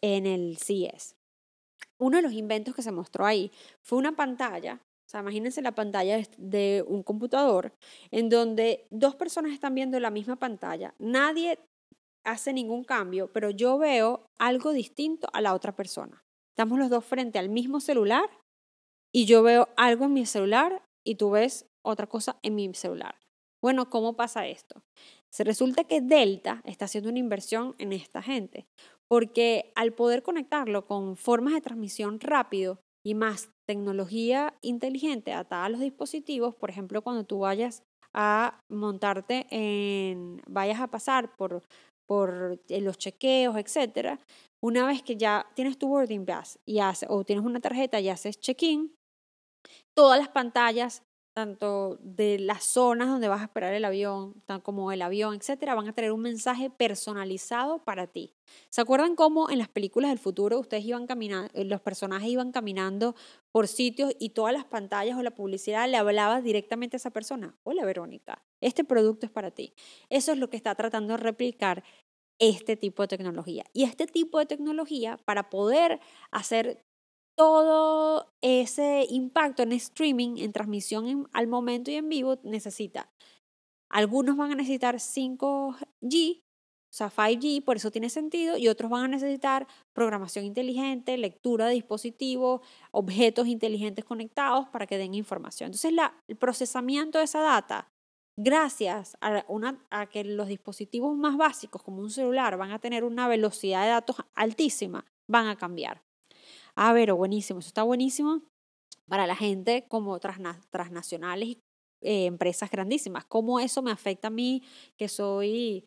en 0.00 0.26
el 0.26 0.56
CES. 0.56 1.16
Uno 1.98 2.18
de 2.18 2.22
los 2.22 2.32
inventos 2.32 2.74
que 2.74 2.82
se 2.82 2.92
mostró 2.92 3.26
ahí 3.26 3.50
fue 3.82 3.98
una 3.98 4.16
pantalla 4.16 4.80
o 5.06 5.08
sea, 5.08 5.20
imagínense 5.20 5.62
la 5.62 5.74
pantalla 5.74 6.20
de 6.36 6.84
un 6.88 7.04
computador 7.04 7.72
en 8.10 8.28
donde 8.28 8.88
dos 8.90 9.14
personas 9.14 9.52
están 9.52 9.72
viendo 9.74 10.00
la 10.00 10.10
misma 10.10 10.34
pantalla. 10.36 10.94
Nadie 10.98 11.60
hace 12.24 12.52
ningún 12.52 12.82
cambio, 12.82 13.32
pero 13.32 13.50
yo 13.50 13.78
veo 13.78 14.26
algo 14.36 14.72
distinto 14.72 15.28
a 15.32 15.40
la 15.40 15.54
otra 15.54 15.76
persona. 15.76 16.24
Estamos 16.50 16.80
los 16.80 16.90
dos 16.90 17.04
frente 17.04 17.38
al 17.38 17.48
mismo 17.48 17.78
celular 17.78 18.28
y 19.14 19.26
yo 19.26 19.44
veo 19.44 19.68
algo 19.76 20.06
en 20.06 20.12
mi 20.12 20.26
celular 20.26 20.82
y 21.06 21.14
tú 21.14 21.30
ves 21.30 21.66
otra 21.84 22.08
cosa 22.08 22.40
en 22.42 22.56
mi 22.56 22.74
celular. 22.74 23.14
Bueno, 23.62 23.88
¿cómo 23.88 24.16
pasa 24.16 24.48
esto? 24.48 24.82
Se 25.32 25.44
resulta 25.44 25.84
que 25.84 26.00
Delta 26.00 26.62
está 26.64 26.86
haciendo 26.86 27.10
una 27.10 27.20
inversión 27.20 27.76
en 27.78 27.92
esta 27.92 28.22
gente, 28.22 28.66
porque 29.08 29.72
al 29.76 29.92
poder 29.92 30.24
conectarlo 30.24 30.86
con 30.86 31.16
formas 31.16 31.54
de 31.54 31.60
transmisión 31.60 32.18
rápido 32.18 32.80
y 33.04 33.14
más 33.14 33.50
tecnología 33.66 34.54
inteligente 34.62 35.32
atada 35.32 35.64
a 35.64 35.68
los 35.68 35.80
dispositivos, 35.80 36.54
por 36.54 36.70
ejemplo, 36.70 37.02
cuando 37.02 37.24
tú 37.24 37.40
vayas 37.40 37.82
a 38.14 38.60
montarte 38.68 39.46
en, 39.50 40.40
vayas 40.46 40.80
a 40.80 40.86
pasar 40.86 41.36
por, 41.36 41.62
eh, 42.68 42.80
los 42.80 42.98
chequeos, 42.98 43.56
etcétera, 43.56 44.18
una 44.62 44.86
vez 44.86 45.02
que 45.02 45.16
ya 45.16 45.46
tienes 45.54 45.78
tu 45.78 45.88
boarding 45.88 46.24
pass 46.24 46.58
y 46.64 46.78
o 47.08 47.24
tienes 47.24 47.44
una 47.44 47.60
tarjeta 47.60 48.00
y 48.00 48.08
haces 48.08 48.40
check-in, 48.40 48.94
todas 49.94 50.18
las 50.18 50.28
pantallas 50.28 51.02
tanto 51.36 51.98
de 52.00 52.38
las 52.38 52.64
zonas 52.64 53.08
donde 53.08 53.28
vas 53.28 53.42
a 53.42 53.44
esperar 53.44 53.74
el 53.74 53.84
avión, 53.84 54.40
tan 54.46 54.62
como 54.62 54.90
el 54.90 55.02
avión, 55.02 55.34
etcétera, 55.34 55.74
van 55.74 55.86
a 55.86 55.92
tener 55.92 56.12
un 56.12 56.22
mensaje 56.22 56.70
personalizado 56.70 57.84
para 57.84 58.06
ti. 58.06 58.32
¿Se 58.70 58.80
acuerdan 58.80 59.14
cómo 59.14 59.50
en 59.50 59.58
las 59.58 59.68
películas 59.68 60.10
del 60.10 60.18
futuro 60.18 60.58
ustedes 60.58 60.86
iban 60.86 61.06
caminando, 61.06 61.50
eh, 61.52 61.66
los 61.66 61.82
personajes 61.82 62.30
iban 62.30 62.52
caminando 62.52 63.14
por 63.52 63.68
sitios 63.68 64.14
y 64.18 64.30
todas 64.30 64.54
las 64.54 64.64
pantallas 64.64 65.18
o 65.18 65.22
la 65.22 65.34
publicidad 65.34 65.86
le 65.90 65.98
hablaba 65.98 66.40
directamente 66.40 66.96
a 66.96 66.98
esa 66.98 67.10
persona? 67.10 67.54
Hola 67.64 67.84
Verónica, 67.84 68.42
este 68.62 68.82
producto 68.84 69.26
es 69.26 69.32
para 69.32 69.50
ti. 69.50 69.74
Eso 70.08 70.32
es 70.32 70.38
lo 70.38 70.48
que 70.48 70.56
está 70.56 70.74
tratando 70.74 71.18
de 71.18 71.18
replicar 71.18 71.84
este 72.38 72.76
tipo 72.76 73.02
de 73.02 73.08
tecnología. 73.08 73.64
Y 73.74 73.84
este 73.84 74.06
tipo 74.06 74.38
de 74.38 74.46
tecnología, 74.46 75.18
para 75.18 75.50
poder 75.50 76.00
hacer 76.30 76.85
todo 77.36 78.32
ese 78.40 79.06
impacto 79.10 79.62
en 79.62 79.72
streaming, 79.72 80.38
en 80.38 80.52
transmisión 80.52 81.28
al 81.32 81.46
momento 81.46 81.90
y 81.90 81.94
en 81.94 82.08
vivo, 82.08 82.38
necesita. 82.42 83.12
Algunos 83.90 84.36
van 84.36 84.52
a 84.52 84.54
necesitar 84.56 84.96
5G, 84.96 86.40
o 86.40 86.94
sea, 86.96 87.10
5G, 87.10 87.62
por 87.62 87.76
eso 87.76 87.90
tiene 87.90 88.08
sentido, 88.08 88.56
y 88.56 88.68
otros 88.68 88.90
van 88.90 89.04
a 89.04 89.08
necesitar 89.08 89.66
programación 89.92 90.46
inteligente, 90.46 91.18
lectura 91.18 91.66
de 91.66 91.74
dispositivos, 91.74 92.62
objetos 92.90 93.46
inteligentes 93.46 94.04
conectados 94.04 94.68
para 94.70 94.86
que 94.86 94.96
den 94.96 95.14
información. 95.14 95.68
Entonces, 95.68 95.92
el 96.26 96.36
procesamiento 96.36 97.18
de 97.18 97.24
esa 97.24 97.40
data, 97.40 97.92
gracias 98.38 99.16
a, 99.20 99.44
una, 99.48 99.84
a 99.90 100.06
que 100.06 100.24
los 100.24 100.48
dispositivos 100.48 101.14
más 101.16 101.36
básicos, 101.36 101.82
como 101.82 102.00
un 102.00 102.10
celular, 102.10 102.56
van 102.56 102.72
a 102.72 102.78
tener 102.78 103.04
una 103.04 103.28
velocidad 103.28 103.82
de 103.82 103.90
datos 103.90 104.16
altísima, 104.34 105.04
van 105.28 105.48
a 105.48 105.56
cambiar. 105.56 106.02
Ah, 106.76 106.92
pero 106.94 107.16
buenísimo, 107.16 107.60
eso 107.60 107.68
está 107.68 107.82
buenísimo 107.82 108.42
para 109.08 109.26
la 109.26 109.34
gente 109.34 109.86
como 109.88 110.18
transnacionales 110.20 111.48
y 111.48 111.60
eh, 112.02 112.26
empresas 112.26 112.70
grandísimas. 112.70 113.24
¿Cómo 113.24 113.60
eso 113.60 113.82
me 113.82 113.90
afecta 113.90 114.28
a 114.28 114.30
mí 114.30 114.62
que 114.98 115.08
soy 115.08 115.86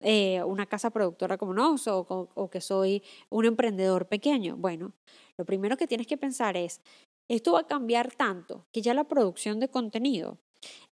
eh, 0.00 0.42
una 0.42 0.66
casa 0.66 0.90
productora 0.90 1.38
como 1.38 1.54
nos 1.54 1.86
o, 1.86 2.00
o, 2.34 2.50
que 2.50 2.60
soy 2.60 3.02
un 3.30 3.44
emprendedor 3.44 4.08
pequeño? 4.08 4.56
Bueno, 4.56 4.92
lo 5.38 5.44
primero 5.44 5.76
que 5.76 5.86
tienes 5.86 6.08
que 6.08 6.18
pensar 6.18 6.56
es, 6.56 6.80
esto 7.30 7.52
va 7.52 7.60
a 7.60 7.66
cambiar 7.66 8.12
tanto 8.12 8.66
que 8.72 8.82
ya 8.82 8.94
la 8.94 9.04
producción 9.04 9.60
de 9.60 9.68
contenido 9.68 10.38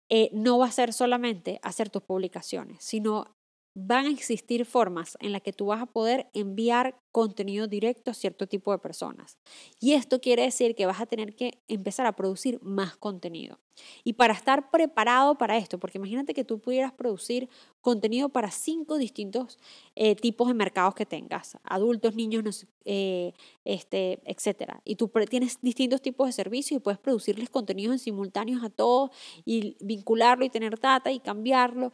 eh, 0.10 0.30
no 0.34 0.60
va 0.60 0.66
a 0.66 0.72
ser 0.72 0.92
solamente 0.92 1.60
hacer 1.64 1.90
tus 1.90 2.04
publicaciones, 2.04 2.84
sino 2.84 3.34
van 3.74 4.06
a 4.06 4.12
existir 4.12 4.66
formas 4.66 5.18
en 5.22 5.32
las 5.32 5.42
que 5.42 5.54
tú 5.54 5.68
vas 5.68 5.82
a 5.82 5.86
poder 5.86 6.28
enviar 6.34 7.00
contenido 7.12 7.68
directo 7.68 8.12
a 8.12 8.14
cierto 8.14 8.48
tipo 8.48 8.72
de 8.72 8.80
personas. 8.80 9.38
Y 9.80 9.94
esto 9.94 10.20
quiere 10.22 10.44
decir 10.44 10.76
que 10.76 10.86
vas 10.86 11.02
a 11.02 11.06
tener 11.06 11.36
que 11.36 11.60
empezar 11.68 12.06
a 12.06 12.16
producir 12.16 12.60
más 12.62 12.96
contenido. 12.98 13.60
Y 14.04 14.14
para 14.14 14.34
estar 14.34 14.70
preparado 14.72 15.38
para 15.38 15.58
esto, 15.58 15.80
porque 15.80 15.98
imagínate 15.98 16.34
que 16.34 16.44
tú 16.44 16.60
pudieras 16.60 16.92
producir 16.94 17.50
contenido 17.82 18.30
para 18.30 18.52
cinco 18.52 18.98
distintos 18.98 19.58
eh, 19.96 20.16
tipos 20.16 20.48
de 20.48 20.54
mercados 20.54 20.94
que 20.94 21.06
tengas, 21.06 21.58
adultos, 21.64 22.16
niños, 22.16 22.68
eh, 22.86 23.34
este, 23.66 24.22
etc. 24.26 24.74
Y 24.86 24.96
tú 24.96 25.10
tienes 25.30 25.60
distintos 25.62 26.02
tipos 26.02 26.28
de 26.28 26.34
servicios 26.34 26.78
y 26.78 26.80
puedes 26.80 27.00
producirles 27.00 27.50
contenidos 27.50 27.94
en 27.94 28.00
simultáneos 28.00 28.64
a 28.64 28.70
todos 28.70 29.12
y 29.46 29.78
vincularlo 29.82 30.46
y 30.46 30.50
tener 30.50 30.80
data 30.80 31.12
y 31.12 31.20
cambiarlo. 31.20 31.92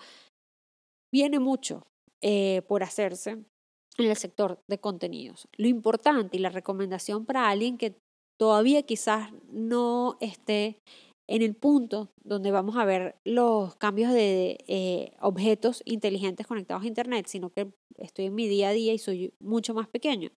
Viene 1.17 1.39
mucho 1.39 1.87
eh, 2.21 2.61
por 2.67 2.83
hacerse 2.83 3.31
en 3.31 4.05
el 4.05 4.15
sector 4.15 4.61
de 4.67 4.77
contenidos. 4.77 5.47
Lo 5.57 5.67
importante 5.67 6.37
y 6.37 6.39
la 6.39 6.51
recomendación 6.51 7.25
para 7.25 7.49
alguien 7.49 7.79
que 7.79 7.99
todavía 8.39 8.83
quizás 8.83 9.31
no 9.49 10.17
esté 10.21 10.79
en 11.27 11.41
el 11.41 11.55
punto 11.55 12.11
donde 12.23 12.51
vamos 12.51 12.77
a 12.77 12.85
ver 12.85 13.15
los 13.25 13.75
cambios 13.77 14.13
de 14.13 14.63
eh, 14.67 15.13
objetos 15.19 15.81
inteligentes 15.85 16.45
conectados 16.45 16.83
a 16.83 16.87
Internet, 16.87 17.25
sino 17.25 17.49
que 17.49 17.73
estoy 17.97 18.25
en 18.25 18.35
mi 18.35 18.47
día 18.47 18.69
a 18.69 18.73
día 18.73 18.93
y 18.93 18.99
soy 18.99 19.33
mucho 19.39 19.73
más 19.73 19.87
pequeño. 19.87 20.29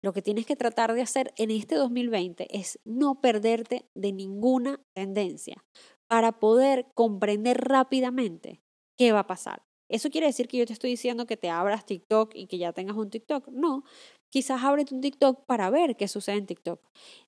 Lo 0.00 0.14
que 0.14 0.22
tienes 0.22 0.46
que 0.46 0.56
tratar 0.56 0.94
de 0.94 1.02
hacer 1.02 1.34
en 1.36 1.50
este 1.50 1.74
2020 1.74 2.58
es 2.58 2.78
no 2.86 3.20
perderte 3.20 3.84
de 3.94 4.12
ninguna 4.12 4.80
tendencia 4.94 5.62
para 6.08 6.40
poder 6.40 6.86
comprender 6.94 7.58
rápidamente 7.58 8.62
qué 8.96 9.12
va 9.12 9.18
a 9.18 9.26
pasar. 9.26 9.62
¿Eso 9.92 10.08
quiere 10.08 10.26
decir 10.26 10.48
que 10.48 10.56
yo 10.56 10.64
te 10.64 10.72
estoy 10.72 10.88
diciendo 10.88 11.26
que 11.26 11.36
te 11.36 11.50
abras 11.50 11.84
TikTok 11.84 12.34
y 12.34 12.46
que 12.46 12.56
ya 12.56 12.72
tengas 12.72 12.96
un 12.96 13.10
TikTok? 13.10 13.48
No, 13.48 13.84
quizás 14.30 14.64
ábrete 14.64 14.94
un 14.94 15.02
TikTok 15.02 15.44
para 15.44 15.68
ver 15.68 15.96
qué 15.96 16.08
sucede 16.08 16.38
en 16.38 16.46
TikTok. 16.46 16.80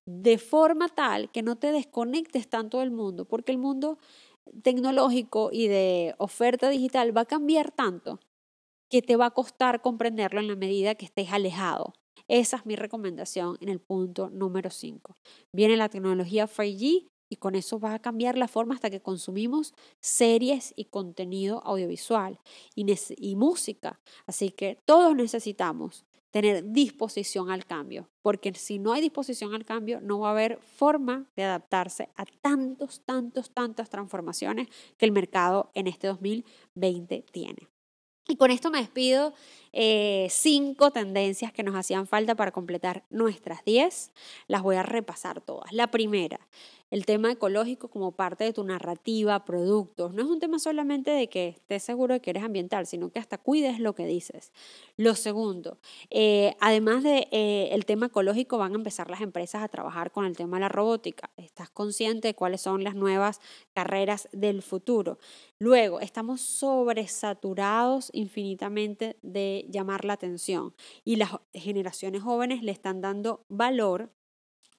De 0.07 0.39
forma 0.39 0.89
tal 0.89 1.31
que 1.31 1.43
no 1.43 1.57
te 1.57 1.71
desconectes 1.71 2.49
tanto 2.49 2.79
del 2.79 2.89
mundo, 2.89 3.25
porque 3.25 3.51
el 3.51 3.59
mundo 3.59 3.99
tecnológico 4.63 5.51
y 5.51 5.67
de 5.67 6.15
oferta 6.17 6.67
digital 6.69 7.15
va 7.15 7.21
a 7.21 7.25
cambiar 7.25 7.69
tanto 7.69 8.19
que 8.89 9.03
te 9.03 9.15
va 9.15 9.27
a 9.27 9.31
costar 9.31 9.83
comprenderlo 9.83 10.39
en 10.39 10.47
la 10.47 10.55
medida 10.55 10.95
que 10.95 11.05
estés 11.05 11.31
alejado. 11.31 11.93
Esa 12.27 12.57
es 12.57 12.65
mi 12.65 12.75
recomendación 12.75 13.57
en 13.61 13.69
el 13.69 13.79
punto 13.79 14.31
número 14.31 14.71
5. 14.71 15.15
Viene 15.53 15.77
la 15.77 15.89
tecnología 15.89 16.47
5G 16.47 17.09
y 17.29 17.37
con 17.37 17.55
eso 17.55 17.79
va 17.79 17.93
a 17.93 17.99
cambiar 17.99 18.37
la 18.37 18.47
forma 18.47 18.75
hasta 18.75 18.89
que 18.89 19.01
consumimos 19.01 19.73
series 19.99 20.73
y 20.75 20.85
contenido 20.85 21.61
audiovisual 21.65 22.39
y, 22.75 22.85
y 23.17 23.35
música. 23.35 23.99
Así 24.25 24.49
que 24.51 24.81
todos 24.85 25.15
necesitamos 25.15 26.05
tener 26.35 26.69
disposición 26.73 27.49
al 27.49 27.65
cambio, 27.65 28.09
porque 28.21 28.53
si 28.55 28.77
no 28.77 28.91
hay 28.91 29.01
disposición 29.01 29.53
al 29.53 29.63
cambio, 29.63 30.01
no 30.01 30.19
va 30.19 30.27
a 30.27 30.31
haber 30.31 30.59
forma 30.59 31.29
de 31.37 31.43
adaptarse 31.43 32.09
a 32.17 32.25
tantos, 32.25 33.01
tantos, 33.05 33.51
tantas 33.51 33.89
transformaciones 33.89 34.67
que 34.97 35.05
el 35.05 35.13
mercado 35.13 35.71
en 35.75 35.87
este 35.87 36.07
2020 36.07 37.25
tiene. 37.31 37.69
Y 38.27 38.37
con 38.37 38.49
esto 38.51 38.71
me 38.71 38.79
despido. 38.79 39.33
Eh, 39.71 40.27
cinco 40.31 40.91
tendencias 40.91 41.53
que 41.53 41.63
nos 41.63 41.75
hacían 41.75 42.07
falta 42.07 42.35
para 42.35 42.51
completar 42.51 43.05
nuestras 43.09 43.63
diez. 43.63 44.11
Las 44.47 44.63
voy 44.63 44.77
a 44.77 44.83
repasar 44.83 45.41
todas. 45.41 45.71
La 45.71 45.91
primera, 45.91 46.39
el 46.95 47.05
tema 47.05 47.29
ecológico 47.29 47.89
como 47.89 48.13
parte 48.13 48.45
de 48.45 48.53
tu 48.53 48.63
narrativa, 48.63 49.43
productos. 49.43 50.13
No 50.13 50.23
es 50.23 50.29
un 50.29 50.39
tema 50.39 50.59
solamente 50.59 51.11
de 51.11 51.27
que 51.27 51.49
estés 51.49 51.83
seguro 51.83 52.13
de 52.13 52.21
que 52.21 52.29
eres 52.29 52.41
ambiental, 52.41 52.87
sino 52.87 53.09
que 53.09 53.19
hasta 53.19 53.37
cuides 53.37 53.81
lo 53.81 53.93
que 53.95 54.05
dices. 54.05 54.53
Lo 54.95 55.13
segundo, 55.15 55.77
eh, 56.09 56.55
además 56.61 57.03
del 57.03 57.27
de, 57.31 57.73
eh, 57.73 57.83
tema 57.85 58.05
ecológico, 58.05 58.57
van 58.57 58.71
a 58.71 58.75
empezar 58.75 59.09
las 59.09 59.19
empresas 59.19 59.61
a 59.61 59.67
trabajar 59.67 60.11
con 60.11 60.23
el 60.23 60.37
tema 60.37 60.55
de 60.55 60.61
la 60.61 60.69
robótica. 60.69 61.31
Estás 61.35 61.69
consciente 61.69 62.29
de 62.29 62.33
cuáles 62.33 62.61
son 62.61 62.85
las 62.85 62.95
nuevas 62.95 63.41
carreras 63.73 64.29
del 64.31 64.61
futuro. 64.61 65.19
Luego, 65.59 65.99
estamos 65.99 66.39
sobresaturados 66.39 68.09
infinitamente 68.13 69.17
de 69.21 69.65
llamar 69.69 70.05
la 70.05 70.13
atención 70.13 70.73
y 71.03 71.17
las 71.17 71.31
generaciones 71.53 72.21
jóvenes 72.21 72.63
le 72.63 72.71
están 72.71 73.01
dando 73.01 73.43
valor 73.49 74.14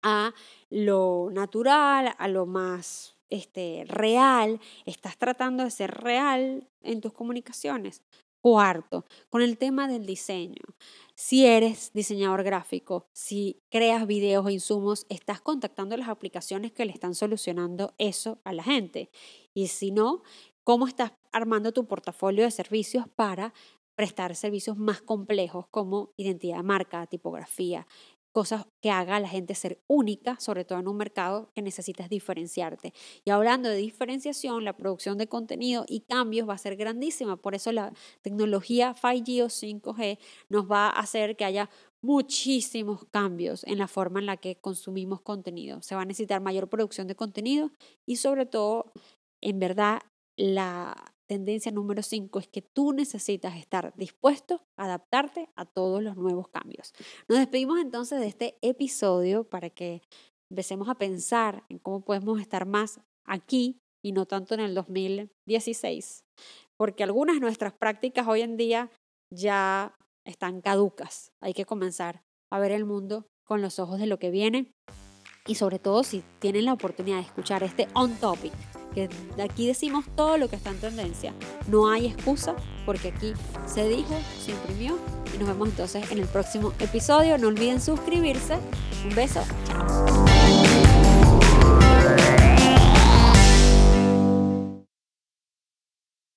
a 0.08 0.32
lo 0.70 1.30
natural, 1.32 2.14
a 2.16 2.28
lo 2.28 2.46
más 2.46 3.16
este, 3.28 3.82
real, 3.88 4.60
estás 4.84 5.18
tratando 5.18 5.64
de 5.64 5.70
ser 5.72 5.90
real 5.90 6.68
en 6.80 7.00
tus 7.00 7.12
comunicaciones. 7.12 8.02
Cuarto, 8.40 9.04
con 9.28 9.42
el 9.42 9.58
tema 9.58 9.88
del 9.88 10.06
diseño. 10.06 10.62
Si 11.16 11.44
eres 11.44 11.90
diseñador 11.92 12.44
gráfico, 12.44 13.08
si 13.12 13.60
creas 13.68 14.06
videos 14.06 14.46
o 14.46 14.50
insumos, 14.50 15.06
estás 15.08 15.40
contactando 15.40 15.96
las 15.96 16.08
aplicaciones 16.08 16.70
que 16.70 16.84
le 16.84 16.92
están 16.92 17.16
solucionando 17.16 17.92
eso 17.98 18.38
a 18.44 18.52
la 18.52 18.62
gente. 18.62 19.10
Y 19.54 19.66
si 19.66 19.90
no, 19.90 20.22
¿cómo 20.62 20.86
estás 20.86 21.14
armando 21.32 21.72
tu 21.72 21.88
portafolio 21.88 22.44
de 22.44 22.52
servicios 22.52 23.06
para 23.16 23.52
prestar 23.96 24.36
servicios 24.36 24.76
más 24.76 25.00
complejos 25.00 25.66
como 25.68 26.12
identidad 26.16 26.58
de 26.58 26.62
marca, 26.62 27.06
tipografía, 27.06 27.86
cosas 28.36 28.66
que 28.82 28.90
haga 28.90 29.16
a 29.16 29.20
la 29.20 29.30
gente 29.30 29.54
ser 29.54 29.82
única, 29.86 30.38
sobre 30.38 30.66
todo 30.66 30.78
en 30.78 30.88
un 30.88 30.98
mercado 30.98 31.50
que 31.54 31.62
necesitas 31.62 32.10
diferenciarte. 32.10 32.92
Y 33.24 33.30
hablando 33.30 33.70
de 33.70 33.76
diferenciación, 33.76 34.62
la 34.62 34.76
producción 34.76 35.16
de 35.16 35.26
contenido 35.26 35.86
y 35.88 36.00
cambios 36.00 36.46
va 36.46 36.52
a 36.52 36.58
ser 36.58 36.76
grandísima. 36.76 37.38
Por 37.38 37.54
eso 37.54 37.72
la 37.72 37.94
tecnología 38.20 38.94
5G 38.94 39.42
o 39.42 39.46
5G 39.48 40.18
nos 40.50 40.70
va 40.70 40.88
a 40.88 41.00
hacer 41.00 41.38
que 41.38 41.46
haya 41.46 41.70
muchísimos 42.02 43.06
cambios 43.06 43.64
en 43.64 43.78
la 43.78 43.88
forma 43.88 44.20
en 44.20 44.26
la 44.26 44.36
que 44.36 44.56
consumimos 44.56 45.22
contenido. 45.22 45.80
Se 45.80 45.94
va 45.94 46.02
a 46.02 46.04
necesitar 46.04 46.42
mayor 46.42 46.68
producción 46.68 47.06
de 47.06 47.16
contenido 47.16 47.70
y 48.04 48.16
sobre 48.16 48.44
todo, 48.44 48.92
en 49.40 49.58
verdad, 49.58 50.02
la 50.36 51.15
tendencia 51.26 51.72
número 51.72 52.02
5 52.02 52.38
es 52.38 52.48
que 52.48 52.62
tú 52.62 52.92
necesitas 52.92 53.56
estar 53.56 53.92
dispuesto 53.96 54.62
a 54.76 54.84
adaptarte 54.84 55.48
a 55.56 55.64
todos 55.64 56.02
los 56.02 56.16
nuevos 56.16 56.48
cambios. 56.48 56.92
Nos 57.28 57.38
despedimos 57.38 57.80
entonces 57.80 58.20
de 58.20 58.26
este 58.26 58.58
episodio 58.62 59.44
para 59.44 59.70
que 59.70 60.02
empecemos 60.50 60.88
a 60.88 60.94
pensar 60.94 61.64
en 61.68 61.78
cómo 61.78 62.02
podemos 62.02 62.40
estar 62.40 62.66
más 62.66 63.00
aquí 63.24 63.80
y 64.04 64.12
no 64.12 64.26
tanto 64.26 64.54
en 64.54 64.60
el 64.60 64.74
2016, 64.74 66.24
porque 66.76 67.02
algunas 67.02 67.36
de 67.36 67.40
nuestras 67.40 67.72
prácticas 67.72 68.26
hoy 68.28 68.42
en 68.42 68.56
día 68.56 68.90
ya 69.34 69.96
están 70.24 70.60
caducas. 70.60 71.32
Hay 71.40 71.54
que 71.54 71.64
comenzar 71.64 72.22
a 72.52 72.60
ver 72.60 72.70
el 72.70 72.84
mundo 72.84 73.26
con 73.44 73.62
los 73.62 73.78
ojos 73.78 73.98
de 73.98 74.06
lo 74.06 74.18
que 74.18 74.30
viene 74.30 74.72
y 75.46 75.54
sobre 75.54 75.78
todo 75.78 76.04
si 76.04 76.22
tienen 76.38 76.64
la 76.64 76.72
oportunidad 76.72 77.16
de 77.16 77.22
escuchar 77.22 77.62
este 77.62 77.88
on 77.94 78.14
topic 78.16 78.52
que 78.96 79.10
aquí 79.42 79.66
decimos 79.66 80.06
todo 80.16 80.38
lo 80.38 80.48
que 80.48 80.56
está 80.56 80.70
en 80.70 80.78
tendencia. 80.78 81.34
No 81.68 81.90
hay 81.90 82.06
excusa 82.06 82.56
porque 82.86 83.08
aquí 83.08 83.34
se 83.66 83.86
dijo, 83.88 84.14
se 84.42 84.52
imprimió 84.52 84.98
y 85.34 85.38
nos 85.38 85.48
vemos 85.48 85.68
entonces 85.68 86.10
en 86.10 86.18
el 86.18 86.26
próximo 86.26 86.72
episodio. 86.78 87.36
No 87.36 87.48
olviden 87.48 87.80
suscribirse. 87.80 88.54
Un 89.04 89.14
beso. 89.14 89.42
Chao. 89.66 90.35